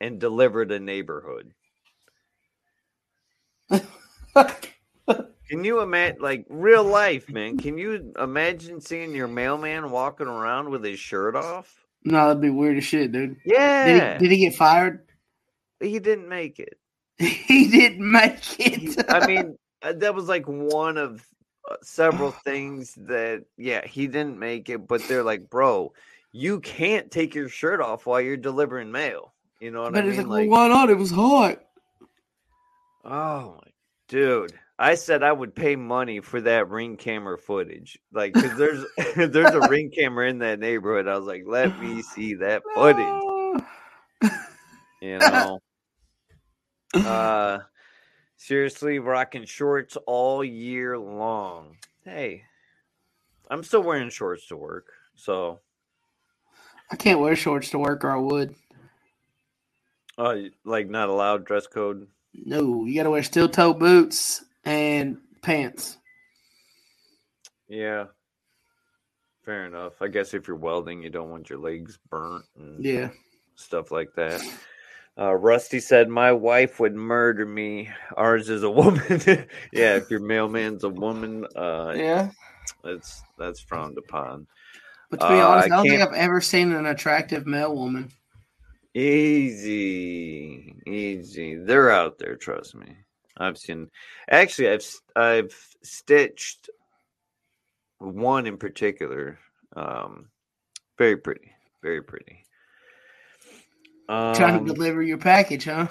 [0.00, 1.52] and delivered a neighborhood.
[5.48, 7.58] Can you imagine, like real life, man?
[7.58, 11.84] Can you imagine seeing your mailman walking around with his shirt off?
[12.04, 13.36] no, that'd be weird as shit, dude.
[13.44, 15.04] Yeah, Did he, did he get fired?
[15.82, 16.78] He didn't make it.
[17.18, 19.04] he didn't make it.
[19.08, 21.24] I mean, uh, that was like one of
[21.70, 25.92] uh, several things that, yeah, he didn't make it, but they're like, bro,
[26.32, 29.34] you can't take your shirt off while you're delivering mail.
[29.60, 30.16] You know what but I mean?
[30.16, 30.90] like, Like, well, why not?
[30.90, 31.60] It was hot.
[33.04, 33.70] oh my
[34.08, 34.52] dude.
[34.78, 38.84] I said I would pay money for that ring camera footage, like, because there's
[39.30, 41.06] there's a ring camera in that neighborhood.
[41.06, 43.62] I was like, let me see that footage.
[45.00, 45.60] You know,
[46.94, 47.58] uh,
[48.36, 51.76] seriously, rocking shorts all year long.
[52.04, 52.44] Hey,
[53.50, 55.60] I'm still wearing shorts to work, so
[56.90, 58.54] I can't wear shorts to work, or I would.
[60.18, 62.06] uh, like not allowed dress code.
[62.34, 65.98] No, you got to wear steel toe boots and pants.
[67.68, 68.06] Yeah,
[69.44, 70.00] fair enough.
[70.02, 73.08] I guess if you're welding, you don't want your legs burnt and Yeah.
[73.54, 74.42] stuff like that.
[75.18, 77.90] Uh, Rusty said, "My wife would murder me.
[78.16, 79.02] Ours is a woman.
[79.72, 82.30] yeah, if your mailman's a woman, uh, Yeah.
[82.82, 84.46] that's that's frowned upon.
[85.10, 87.74] But to be Uh, honest, I I don't think I've ever seen an attractive male
[87.76, 88.10] woman.
[88.94, 91.56] Easy, easy.
[91.56, 92.36] They're out there.
[92.36, 92.96] Trust me.
[93.36, 93.90] I've seen.
[94.30, 94.86] Actually, I've
[95.16, 96.70] I've stitched
[97.98, 99.38] one in particular.
[99.76, 100.30] Um,
[100.98, 101.52] very pretty,
[101.82, 102.44] very pretty.
[104.34, 105.86] Trying Um, to deliver your package, huh?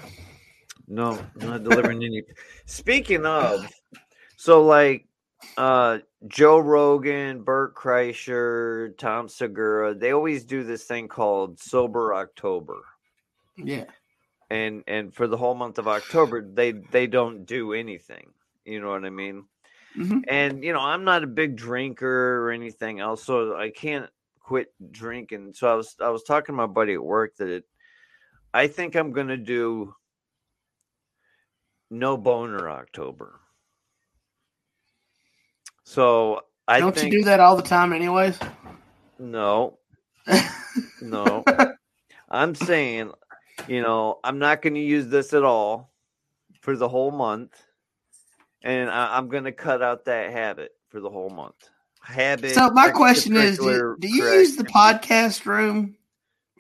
[0.88, 2.24] no, not delivering any.
[2.66, 3.68] Speaking of,
[4.38, 5.08] so like
[5.58, 12.82] uh Joe Rogan, Bert Kreischer, Tom Segura, they always do this thing called Sober October.
[13.58, 13.86] Yeah.
[14.50, 18.28] and and for the whole month of October they they don't do anything.
[18.66, 19.46] You know what I mean?
[19.98, 20.22] Mhm.
[20.28, 24.10] And you know, I'm not a big drinker or anything else, so I can't
[24.40, 25.54] quit drinking.
[25.56, 27.66] So I was I was talking to my buddy at work that it,
[28.54, 29.94] I think I'm gonna do
[31.90, 33.40] no boner October.
[35.84, 38.40] So I Don't think you do that all the time, anyways?
[39.20, 39.78] no,
[41.02, 41.44] no.
[42.30, 43.12] I'm saying,
[43.68, 45.92] you know, I'm not going to use this at all
[46.62, 47.62] for the whole month,
[48.64, 51.56] and I, I'm going to cut out that habit for the whole month.
[52.02, 52.56] Habit.
[52.56, 55.98] so my question is, do, do you use the podcast room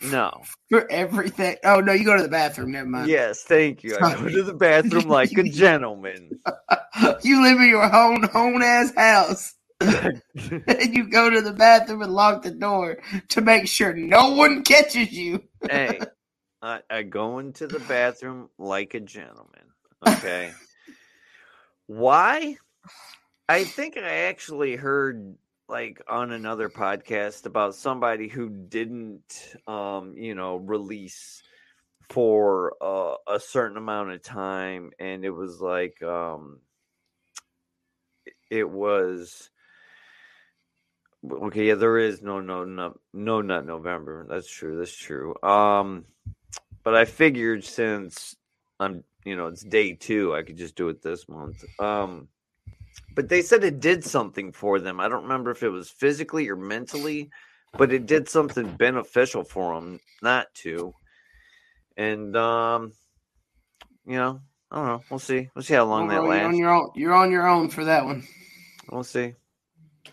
[0.03, 0.43] No.
[0.69, 1.57] for everything?
[1.63, 2.71] Oh no, you go to the bathroom.
[2.71, 3.09] Never mind.
[3.09, 3.95] Yes, thank you.
[3.95, 6.39] I go to the bathroom like a gentleman.
[7.23, 9.53] you live in your own own ass house.
[9.81, 12.99] and you go to the bathroom and lock the door
[13.29, 15.43] to make sure no one catches you.
[15.67, 15.99] hey,
[16.61, 19.65] I, I go into the bathroom like a gentleman.
[20.07, 20.51] Okay.
[21.87, 22.57] Why?
[23.49, 25.35] I think I actually heard
[25.71, 31.41] like on another podcast about somebody who didn't um you know release
[32.09, 36.59] for uh, a certain amount of time and it was like um
[38.49, 39.49] it was
[41.31, 44.25] okay yeah there is no no no no not november.
[44.29, 45.35] That's true that's true.
[45.41, 46.05] Um
[46.83, 48.35] but i figured since
[48.79, 51.63] i'm you know it's day two i could just do it this month.
[51.79, 52.27] Um
[53.15, 54.99] but they said it did something for them.
[54.99, 57.29] I don't remember if it was physically or mentally,
[57.77, 60.93] but it did something beneficial for them not to.
[61.97, 62.93] And um,
[64.05, 64.41] you know,
[64.71, 65.01] I don't know.
[65.09, 65.49] We'll see.
[65.53, 66.91] We'll see how long Well, that you're on your own.
[66.95, 68.25] You're on your own for that one.
[68.89, 69.35] We'll see.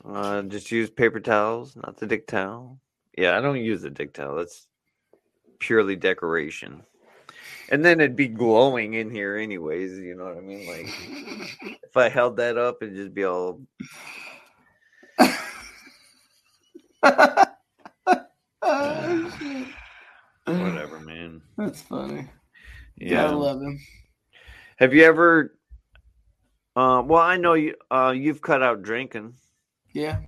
[0.04, 2.78] Uh, just use paper towels, not the dick towel.
[3.16, 4.36] Yeah, I don't use the dick towel.
[4.36, 4.66] That's
[5.58, 6.82] purely decoration.
[7.70, 9.98] And then it'd be glowing in here, anyways.
[9.98, 10.66] You know what I mean?
[10.66, 10.86] Like
[11.82, 13.60] if I held that up, it'd just be all
[20.46, 21.42] Oh, whatever, man.
[21.56, 22.26] That's funny.
[22.96, 23.24] Yeah.
[23.24, 23.78] Gotta love him.
[24.78, 25.54] Have you ever?
[26.74, 27.74] Uh, well, I know you.
[27.90, 29.34] Uh, you've cut out drinking.
[29.92, 30.20] Yeah.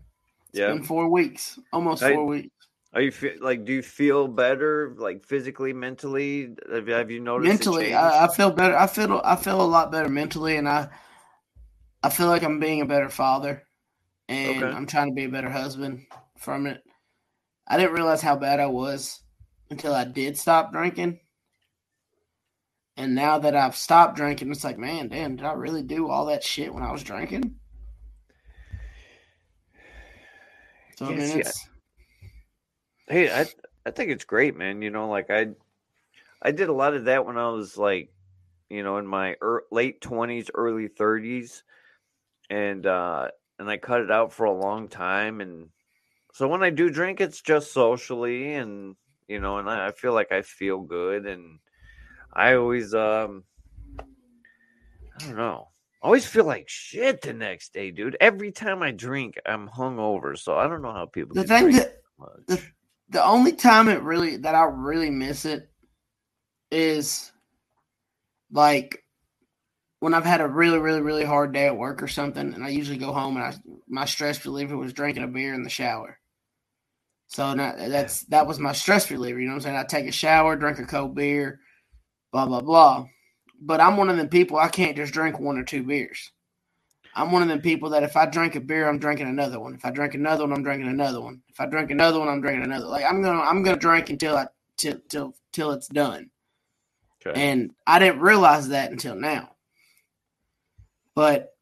[0.50, 0.68] It's Yeah.
[0.72, 1.58] been four weeks.
[1.72, 2.50] Almost I- four weeks.
[2.92, 3.64] Are you feel like?
[3.64, 6.54] Do you feel better, like physically, mentally?
[6.72, 7.48] Have, you- have you noticed?
[7.48, 7.94] mentally?
[7.94, 10.88] I, I feel better i feel i feel a lot better mentally and i
[12.02, 13.62] i feel like i'm being a better father
[14.28, 14.76] and Okay.
[14.76, 16.04] i'm trying to be a better husband
[16.36, 16.82] from it
[17.68, 19.20] i didn't realize how bad i was
[19.70, 21.20] until i did stop drinking
[22.96, 26.26] and now that i've stopped drinking it's like man damn did i really do all
[26.26, 27.54] that shit when i was drinking
[30.96, 31.68] so i mean it's
[33.10, 33.44] hey i
[33.84, 35.48] i think it's great man you know like i
[36.42, 38.12] i did a lot of that when i was like
[38.68, 41.62] you know in my er, late 20s early 30s
[42.48, 45.68] and uh and i cut it out for a long time and
[46.32, 48.94] so when i do drink it's just socially and
[49.26, 51.58] you know and i, I feel like i feel good and
[52.32, 53.44] i always um
[53.98, 55.66] i don't know
[56.02, 58.16] I always feel like shit the next day, dude.
[58.22, 60.34] Every time I drink, I'm hungover.
[60.38, 61.92] So I don't know how people the thing that
[62.48, 62.72] that the- much.
[63.10, 65.68] The only time it really that I really miss it
[66.70, 67.30] is
[68.52, 69.04] like
[69.98, 72.68] when I've had a really, really, really hard day at work or something, and I
[72.70, 73.54] usually go home and I
[73.88, 76.18] my stress reliever was drinking a beer in the shower.
[77.28, 79.40] So that's that was my stress reliever.
[79.40, 79.76] You know what I'm saying?
[79.76, 81.60] I take a shower, drink a cold beer,
[82.32, 83.06] blah blah blah.
[83.60, 86.32] But I'm one of the people I can't just drink one or two beers.
[87.14, 89.74] I'm one of them people that if I drink a beer, I'm drinking another one.
[89.74, 91.42] If I drink another one, I'm drinking another one.
[91.48, 92.86] If I drink another one, I'm drinking another.
[92.86, 94.46] Like I'm gonna I'm gonna drink until I
[94.76, 96.30] till till till it's done.
[97.26, 97.40] Okay.
[97.40, 99.50] And I didn't realize that until now.
[101.14, 101.54] But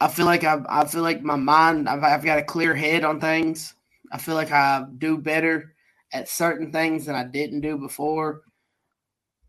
[0.00, 3.04] I feel like I I feel like my mind I've, I've got a clear head
[3.04, 3.74] on things.
[4.12, 5.74] I feel like I do better
[6.12, 8.42] at certain things than I didn't do before.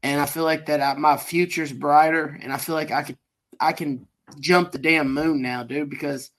[0.03, 3.17] And I feel like that I, my future's brighter and I feel like I could
[3.59, 4.07] I can
[4.39, 6.32] jump the damn moon now, dude, because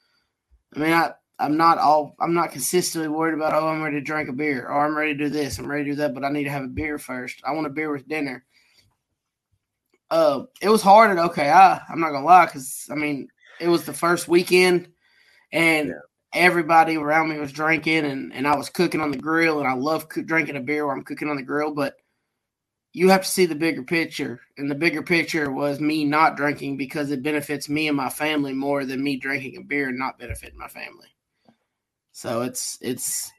[0.74, 4.02] I mean I I'm not all I'm not consistently worried about oh I'm ready to
[4.02, 6.24] drink a beer or I'm ready to do this, I'm ready to do that, but
[6.24, 7.42] I need to have a beer first.
[7.44, 8.44] I want a beer with dinner.
[10.10, 11.42] Uh, it was hard at OKI.
[11.88, 13.28] I'm not gonna lie, because I mean,
[13.60, 14.88] it was the first weekend,
[15.52, 15.94] and Yeah.
[16.32, 19.74] everybody around me was drinking, and and I was cooking on the grill, and I
[19.74, 21.96] love coo- drinking a beer while I'm cooking on the grill, but
[22.96, 26.78] you have to see the bigger picture, and the bigger picture was me not drinking
[26.78, 30.18] because it benefits me and my family more than me drinking a beer and not
[30.18, 31.08] benefiting my family.
[32.12, 33.30] So it's it's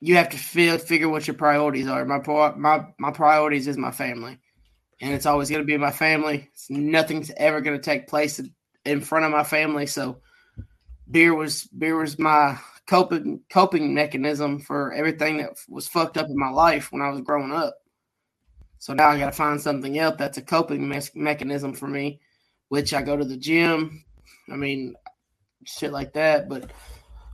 [0.00, 2.04] you have to feel, figure what your priorities are.
[2.04, 2.20] My
[2.58, 4.38] my my priorities is my family,
[5.00, 6.50] and it's always going to be my family.
[6.52, 8.38] It's, nothing's ever going to take place
[8.84, 9.86] in front of my family.
[9.86, 10.20] So
[11.10, 16.38] beer was beer was my coping coping mechanism for everything that was fucked up in
[16.38, 17.78] my life when I was growing up.
[18.84, 22.20] So now I got to find something else that's a coping mes- mechanism for me,
[22.68, 24.04] which I go to the gym.
[24.52, 24.94] I mean,
[25.64, 26.50] shit like that.
[26.50, 26.70] But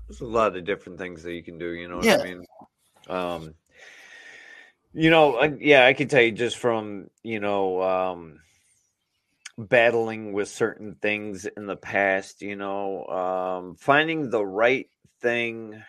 [0.06, 1.72] There's a lot of different things that you can do.
[1.72, 2.20] You know what Yeah.
[2.20, 2.44] I mean?
[3.08, 3.54] Um,
[4.94, 8.38] you know, I, yeah, I can tell you just from you know um,
[9.58, 12.42] battling with certain things in the past.
[12.42, 14.88] You know, um, finding the right
[15.20, 15.82] thing.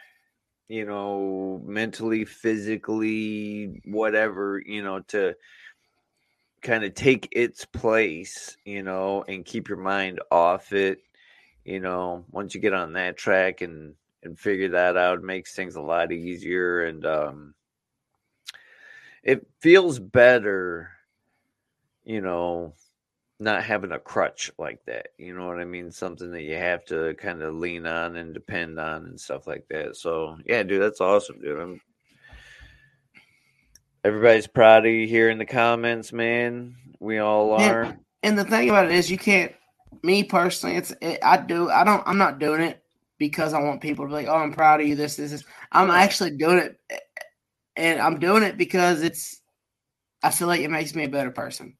[0.71, 4.61] You know, mentally, physically, whatever.
[4.65, 5.35] You know, to
[6.61, 8.55] kind of take its place.
[8.65, 10.99] You know, and keep your mind off it
[11.65, 15.55] you know, once you get on that track and and figure that out, it makes
[15.55, 17.55] things a lot easier and um
[19.23, 20.91] it feels better,
[22.03, 22.73] you know,
[23.41, 25.07] not having a crutch like that.
[25.17, 25.91] You know what I mean?
[25.91, 29.65] Something that you have to kind of lean on and depend on and stuff like
[29.69, 29.97] that.
[29.97, 31.59] So yeah, dude, that's awesome, dude.
[31.59, 31.81] I'm
[34.03, 36.75] everybody's proud of you here in the comments, man.
[36.99, 37.83] We all are.
[37.83, 37.93] Yeah.
[38.23, 39.53] And the thing about it is, you can't.
[40.03, 41.69] Me personally, it's it, I do.
[41.69, 42.03] I don't.
[42.07, 42.81] I'm not doing it
[43.17, 45.43] because I want people to be like, "Oh, I'm proud of you." This, this, this.
[45.71, 46.97] I'm actually doing it, eh,
[47.75, 49.41] and I'm doing it because it's.
[50.23, 51.75] I feel like it makes me a better person.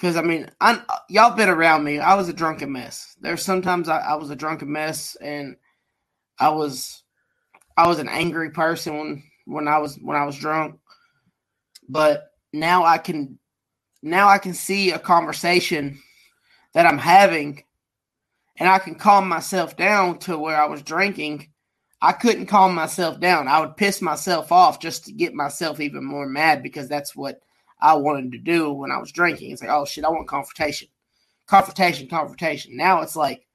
[0.00, 0.80] Because I mean, I
[1.10, 1.98] y'all been around me.
[1.98, 3.16] I was a drunken mess.
[3.20, 5.56] There's sometimes I, I was a drunken mess, and
[6.38, 7.02] I was,
[7.76, 10.76] I was an angry person when when I was when I was drunk.
[11.86, 13.38] But now I can
[14.02, 16.00] now I can see a conversation
[16.72, 17.62] that I'm having
[18.56, 21.50] and I can calm myself down to where I was drinking.
[22.00, 23.48] I couldn't calm myself down.
[23.48, 27.42] I would piss myself off just to get myself even more mad because that's what
[27.82, 29.50] I wanted to do when I was drinking.
[29.52, 30.88] It's like, oh shit, I want confrontation.
[31.46, 32.76] Confrontation, confrontation.
[32.76, 33.46] Now it's like,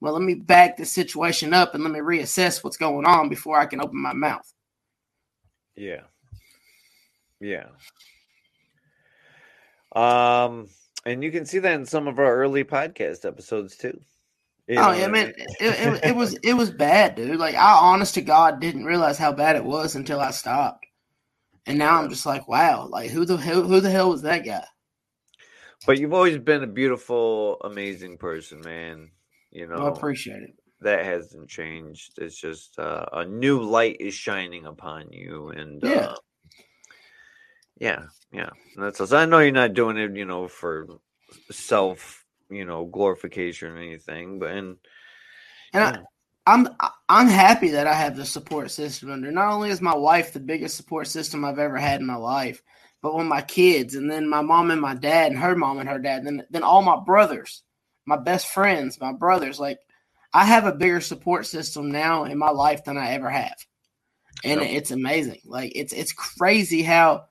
[0.00, 3.58] well, let me back the situation up and let me reassess what's going on before
[3.58, 4.52] I can open my mouth.
[5.74, 6.02] Yeah.
[7.40, 7.66] Yeah.
[9.94, 10.68] Um,
[11.06, 14.00] and you can see that in some of our early podcast episodes too.
[14.66, 17.38] You oh yeah, man, it, it, it, was it was bad, dude.
[17.38, 20.84] Like I, honest to God, didn't realize how bad it was until I stopped,
[21.68, 24.44] and now I'm just like, wow, like who the hell, who the hell was that
[24.44, 24.64] guy?
[25.86, 29.10] But you've always been a beautiful, amazing person, man.
[29.50, 30.54] You know, I appreciate it.
[30.80, 32.18] That hasn't changed.
[32.18, 35.90] It's just uh, a new light is shining upon you, and yeah.
[35.90, 36.16] Uh,
[37.78, 38.02] yeah,
[38.32, 38.50] yeah.
[38.74, 40.88] And that's I know you're not doing it, you know, for
[41.50, 44.76] self, you know, glorification or anything, but and,
[45.72, 46.02] and yeah.
[46.48, 46.66] I'm
[47.10, 49.30] I'm happy that I have the support system under.
[49.30, 52.62] Not only is my wife the biggest support system I've ever had in my life,
[53.02, 55.88] but when my kids and then my mom and my dad and her mom and
[55.88, 57.62] her dad, and then then all my brothers,
[58.06, 59.78] my best friends, my brothers, like
[60.32, 63.56] I have a bigger support system now in my life than I ever have.
[64.42, 64.70] And yep.
[64.70, 65.42] it's amazing.
[65.44, 67.26] Like it's it's crazy how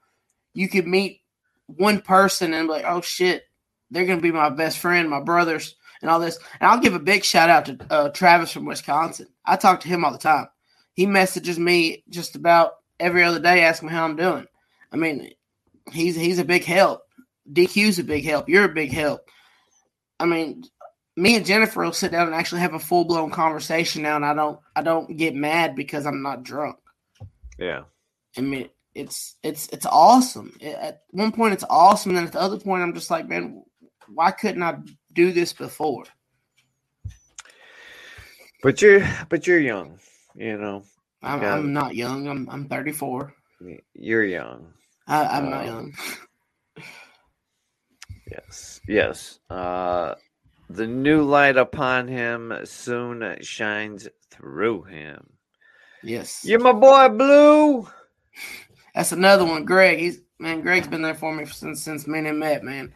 [0.53, 1.22] you could meet
[1.65, 3.45] one person and be like, oh shit,
[3.89, 6.39] they're going to be my best friend, my brothers, and all this.
[6.60, 9.28] And I'll give a big shout out to uh, Travis from Wisconsin.
[9.45, 10.48] I talk to him all the time.
[10.93, 14.48] He messages me just about every other day asking me how I'm doing.
[14.91, 15.32] I mean,
[15.91, 17.04] he's he's a big help.
[17.52, 18.50] DQ's a big help.
[18.50, 19.22] You're a big help.
[20.20, 20.64] I mean,
[21.16, 24.26] me and Jennifer will sit down and actually have a full blown conversation now, and
[24.26, 26.78] I don't I don't get mad because I'm not drunk.
[27.58, 27.84] Yeah.
[28.38, 30.58] I mean, it's it's it's awesome.
[30.62, 33.64] At one point, it's awesome, and then at the other point, I'm just like, man,
[34.14, 34.78] why couldn't I
[35.18, 36.05] do this before?
[38.63, 39.99] But you're but you're young,
[40.36, 40.84] you know.
[41.22, 42.28] I'm, I'm not young.
[42.28, 43.34] I'm I'm 34.
[43.93, 44.74] You're young.
[45.07, 45.93] I, am not uh, young.
[48.32, 49.39] yes, yes.
[49.49, 50.13] Uh,
[50.70, 55.26] the new light upon him soon shines through him.
[56.03, 56.45] Yes.
[56.45, 57.88] You're my boy, Blue.
[58.93, 59.65] That's another one.
[59.65, 60.61] Greg, he's man.
[60.61, 62.63] Greg's been there for me since since me and met.
[62.63, 62.93] Man,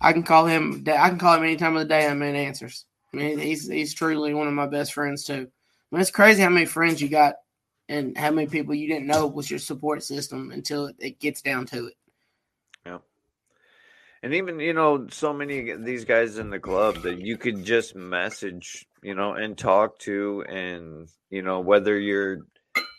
[0.00, 0.84] I can call him.
[0.86, 2.84] I can call him any time of the day, and man answers.
[3.12, 5.32] I mean, he's he's truly one of my best friends too.
[5.32, 7.36] I mean, it's crazy how many friends you got,
[7.88, 11.42] and how many people you didn't know was your support system until it, it gets
[11.42, 11.94] down to it.
[12.84, 12.98] Yeah.
[14.22, 17.64] And even you know, so many of these guys in the club that you could
[17.64, 22.46] just message, you know, and talk to, and you know, whether you're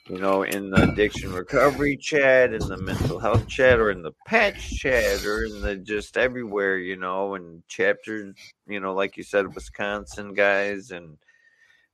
[0.07, 4.13] you know, in the addiction recovery chat, in the mental health chat, or in the
[4.27, 8.35] patch chat, or in the just everywhere, you know, and chapters,
[8.67, 11.17] you know, like you said, Wisconsin guys and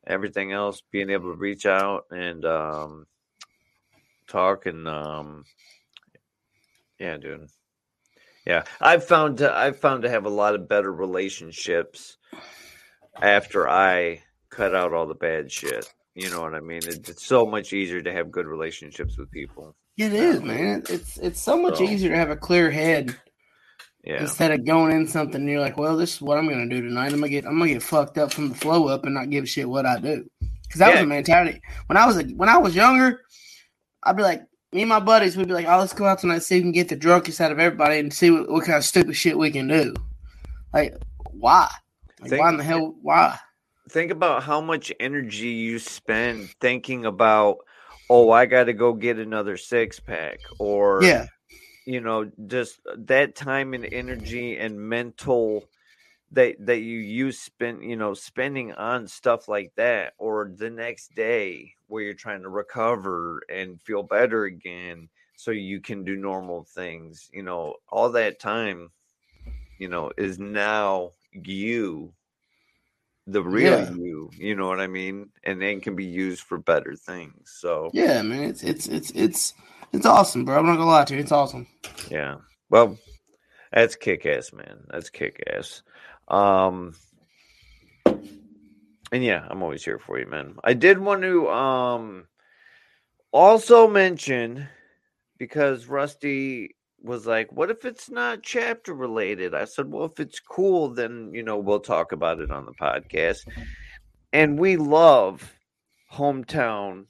[0.05, 3.07] everything else, being able to reach out and um,
[4.27, 5.45] talk and um,
[6.99, 7.47] yeah, dude.
[8.45, 12.17] Yeah, I've found to, I've found to have a lot of better relationships
[13.21, 15.87] after I cut out all the bad shit.
[16.15, 16.81] You know what I mean?
[16.85, 19.75] It's, it's so much easier to have good relationships with people.
[19.97, 20.83] It is, man.
[20.89, 23.15] It's it's so much so, easier to have a clear head.
[24.03, 24.21] Yeah.
[24.21, 26.81] Instead of going in something, and you're like, well, this is what I'm gonna do
[26.81, 27.13] tonight.
[27.13, 29.43] I'm gonna get I'm gonna get fucked up from the flow up and not give
[29.43, 30.27] a shit what I do.
[30.63, 30.93] Because that yeah.
[30.95, 31.61] was a mentality.
[31.87, 33.21] When I was a, when I was younger,
[34.03, 34.41] I'd be like,
[34.71, 36.63] me and my buddies would be like, oh, let's go out tonight, see if we
[36.63, 39.37] can get the drunkest out of everybody and see what, what kind of stupid shit
[39.37, 39.93] we can do.
[40.73, 40.95] Like,
[41.31, 41.69] why?
[42.21, 42.95] Like, Think, why in the hell?
[43.01, 43.37] Why?
[43.91, 47.57] Think about how much energy you spend thinking about
[48.09, 51.25] oh i got to go get another six pack or yeah.
[51.85, 55.65] you know just that time and energy and mental
[56.31, 61.13] that that you use spend you know spending on stuff like that or the next
[61.13, 66.63] day where you're trying to recover and feel better again so you can do normal
[66.63, 68.89] things you know all that time
[69.79, 72.13] you know is now you
[73.27, 73.91] the real Yeah.
[73.91, 77.89] you you know what i mean and then can be used for better things so
[77.93, 79.53] Yeah, man, it's it's it's it's
[79.93, 80.57] it's awesome, bro.
[80.57, 81.67] I'm not gonna lie to you, it's awesome.
[82.09, 82.37] Yeah.
[82.69, 82.97] Well,
[83.73, 84.85] that's kick ass, man.
[84.89, 85.83] That's kick ass.
[86.27, 86.95] Um
[88.05, 90.55] and yeah, I'm always here for you, man.
[90.63, 92.27] I did want to um
[93.31, 94.67] also mention
[95.37, 100.39] because Rusty was like, "What if it's not chapter related?" I said, "Well, if it's
[100.39, 103.47] cool, then you know we'll talk about it on the podcast."
[104.33, 105.53] And we love
[106.13, 107.05] hometown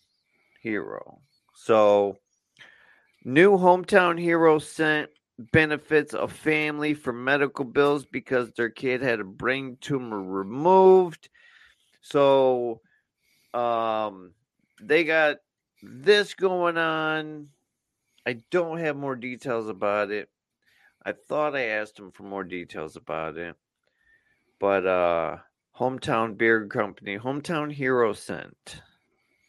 [0.62, 1.20] hero,
[1.54, 2.18] so
[3.24, 5.10] new hometown hero scent
[5.52, 11.30] benefits a family for medical bills because their kid had a brain tumor removed.
[12.02, 12.82] So
[13.54, 14.34] um
[14.82, 15.38] they got
[15.84, 17.48] this going on.
[18.26, 20.30] I don't have more details about it.
[21.04, 23.56] I thought I asked him for more details about it.
[24.60, 25.38] But uh
[25.80, 28.82] Hometown Beer Company, Hometown Hero scent.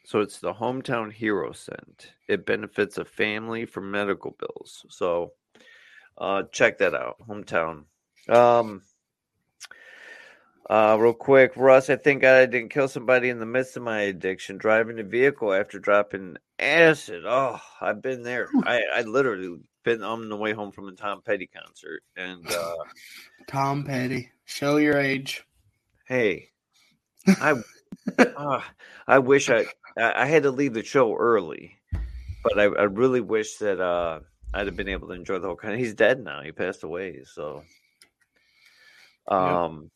[0.05, 2.13] So it's the Hometown Hero Scent.
[2.29, 4.87] It benefits a family for medical bills.
[4.89, 5.33] So
[6.17, 7.17] uh check that out.
[7.29, 7.85] Hometown.
[8.29, 8.83] Um
[10.73, 14.01] uh real quick, Russ, I think I didn't kill somebody in the midst of my
[14.01, 17.25] addiction driving a vehicle after dropping acid.
[17.27, 18.49] Oh, I've been there.
[18.65, 22.75] I, I literally been on the way home from a Tom Petty concert and uh
[23.49, 25.45] Tom Petty, show your age.
[26.07, 26.49] hey
[27.27, 27.61] I
[28.19, 28.63] uh,
[29.07, 29.67] I wish I
[29.99, 31.77] I had to leave the show early,
[32.43, 34.21] but I, I really wish that uh
[34.55, 35.79] I'd have been able to enjoy the whole kind.
[35.79, 36.41] He's dead now.
[36.43, 37.25] He passed away.
[37.25, 37.63] So,
[39.29, 39.91] um, didn't,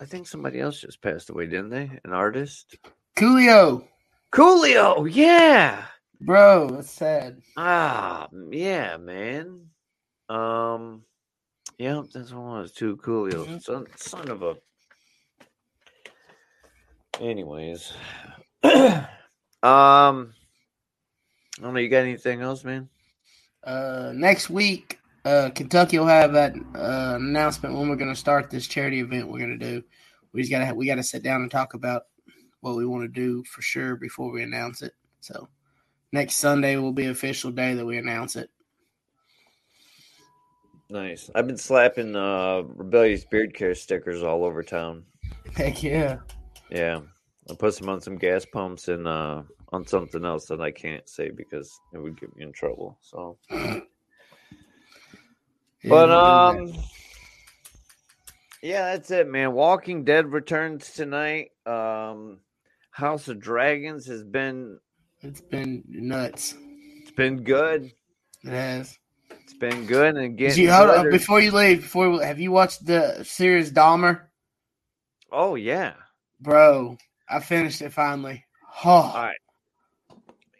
[0.00, 1.90] I think somebody else just passed away, didn't they?
[2.04, 2.76] An artist,
[3.16, 3.86] Coolio,
[4.32, 5.08] Coolio.
[5.12, 5.84] Yeah.
[6.20, 7.40] bro, that's sad.
[7.56, 9.66] Ah, yeah, man.
[10.28, 11.02] Um,
[11.78, 13.46] yeah, that's one of those two Coolio.
[13.46, 13.62] Mhm.
[13.62, 14.56] Son, son of a.
[17.20, 17.92] Anyways,
[18.64, 19.04] um,
[19.62, 20.22] I
[21.60, 21.80] don't know.
[21.80, 22.88] You got anything else, man?
[23.62, 28.50] Uh, next week, uh, Kentucky will have that uh, announcement when we're going to start
[28.50, 29.28] this charity event.
[29.28, 29.82] We're going to do.
[30.32, 32.04] We just got to we got to sit down and talk about
[32.60, 34.92] what we want to do for sure before we announce it.
[35.20, 35.48] So
[36.12, 38.50] next Sunday will be official day that we announce it.
[40.90, 41.30] Nice.
[41.34, 45.04] I've been slapping uh rebellious beard care stickers all over town.
[45.56, 46.18] Heck yeah!
[46.70, 47.00] Yeah,
[47.50, 51.08] I put some on some gas pumps and uh on something else that I can't
[51.08, 52.98] say because it would get me in trouble.
[53.00, 53.38] So.
[55.88, 56.74] But we'll do that.
[56.78, 56.84] um
[58.62, 59.52] yeah, that's it, man.
[59.52, 61.50] Walking Dead returns tonight.
[61.66, 62.40] Um
[62.90, 64.78] House of Dragons has been
[65.22, 66.54] it's been nuts.
[67.02, 67.90] it's been good.
[68.44, 68.98] It has.
[69.30, 71.80] It's been good and getting you hold before you leave?
[71.82, 74.22] Before we- have you watched the series Dahmer,
[75.32, 75.94] Oh yeah.
[76.40, 76.96] bro?
[77.28, 78.44] I finished it finally.
[78.84, 79.36] Oh, right.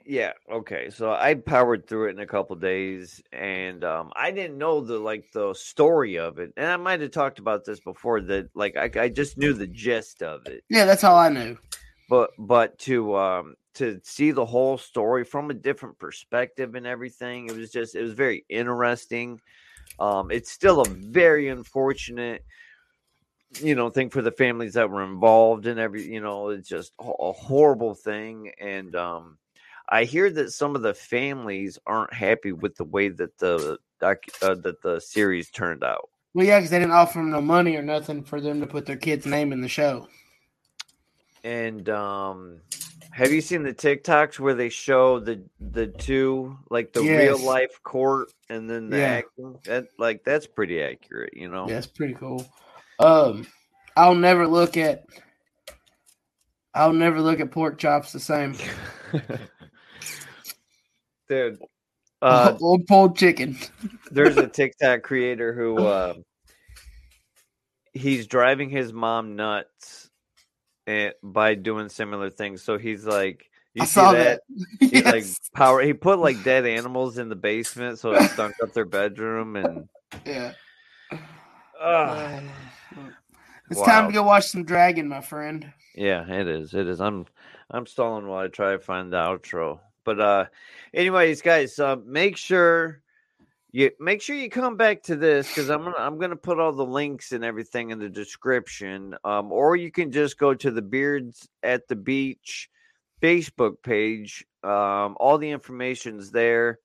[0.07, 0.91] Yeah, okay.
[0.91, 4.99] So I powered through it in a couple days and um I didn't know the
[4.99, 6.53] like the story of it.
[6.57, 9.67] And I might have talked about this before that like I, I just knew the
[9.67, 10.63] gist of it.
[10.69, 11.57] yeah, that's all I knew.
[12.09, 17.47] but but to um to see the whole story from a different perspective and everything
[17.49, 19.41] it was just it was very interesting
[19.99, 22.45] um it's still a very unfortunate
[23.61, 26.93] you know thing for the families that were involved and every you know it's just
[26.99, 29.39] a horrible thing and um
[29.89, 34.19] i hear that some of the families aren't happy with the way that the doc,
[34.43, 37.77] uh, that the series turned out Well, yeah, because they didn't offer them no money
[37.77, 40.09] or nothing for them to put their kid's name in the show.
[41.45, 42.61] And um
[43.13, 47.81] have you seen the TikToks where they show the the two like the real life
[47.85, 49.19] court and then the Yeah.
[49.19, 49.59] acting?
[49.67, 51.69] That like that's pretty accurate, you know.
[51.69, 52.45] Yeah, pretty cool.
[52.99, 53.47] Um,
[53.97, 55.05] I'll never look at.
[56.75, 58.57] I'll never look at pork chops the same.
[61.29, 61.59] Dude.
[62.23, 63.59] Uh Old pulled chicken.
[64.11, 66.15] there's a TikTok creator who uh,
[67.93, 70.09] he's driving his mom nuts
[70.87, 72.63] and, by doing similar things.
[72.63, 74.41] So he's like you I see saw that?
[74.49, 74.67] that.
[74.91, 75.51] He, like Yes.
[75.55, 79.57] power he put like dead animals in the basement so it stunk up their bedroom
[79.57, 79.89] and
[80.25, 80.53] Yeah.
[81.79, 82.43] Ugh.
[83.71, 85.71] It's time to go watch some Dragon, my friend.
[85.95, 86.73] Yeah, it is.
[86.75, 87.01] It is.
[87.01, 87.27] I'm
[87.71, 89.81] I'm stalling while I try to find the outro.
[90.05, 90.47] But uh
[90.93, 93.03] anyways, guys, uh make sure
[93.75, 96.73] you make sure you come back to this because I'm gonna I'm gonna put all
[96.73, 99.17] the links and everything in the description.
[99.25, 102.71] Um, or you can just go to the Beards at the Beach
[103.21, 104.45] Facebook page.
[104.63, 106.79] Um, all the information's there.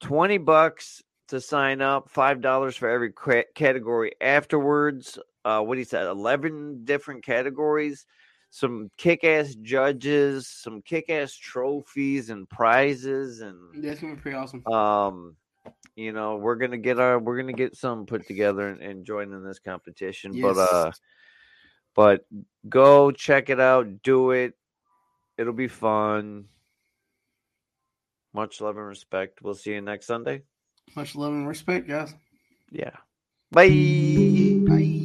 [0.00, 2.08] Twenty bucks to sign up.
[2.08, 3.12] Five dollars for every
[3.54, 5.18] category afterwards.
[5.44, 8.06] Uh, what he said, eleven different categories.
[8.50, 14.66] Some kick-ass judges, some kick-ass trophies and prizes, and that's gonna be pretty awesome.
[14.66, 15.36] Um,
[15.94, 19.32] you know, we're gonna get our we're gonna get some put together and, and join
[19.32, 20.32] in this competition.
[20.32, 20.42] Yes.
[20.42, 20.92] But uh,
[21.94, 22.26] but
[22.68, 24.54] go check it out, do it.
[25.36, 26.46] It'll be fun.
[28.32, 29.42] Much love and respect.
[29.42, 30.42] We'll see you next Sunday.
[30.94, 32.14] Much love and respect, guys.
[32.70, 32.90] Yeah.
[33.50, 33.68] Bye.
[34.68, 34.95] Bye.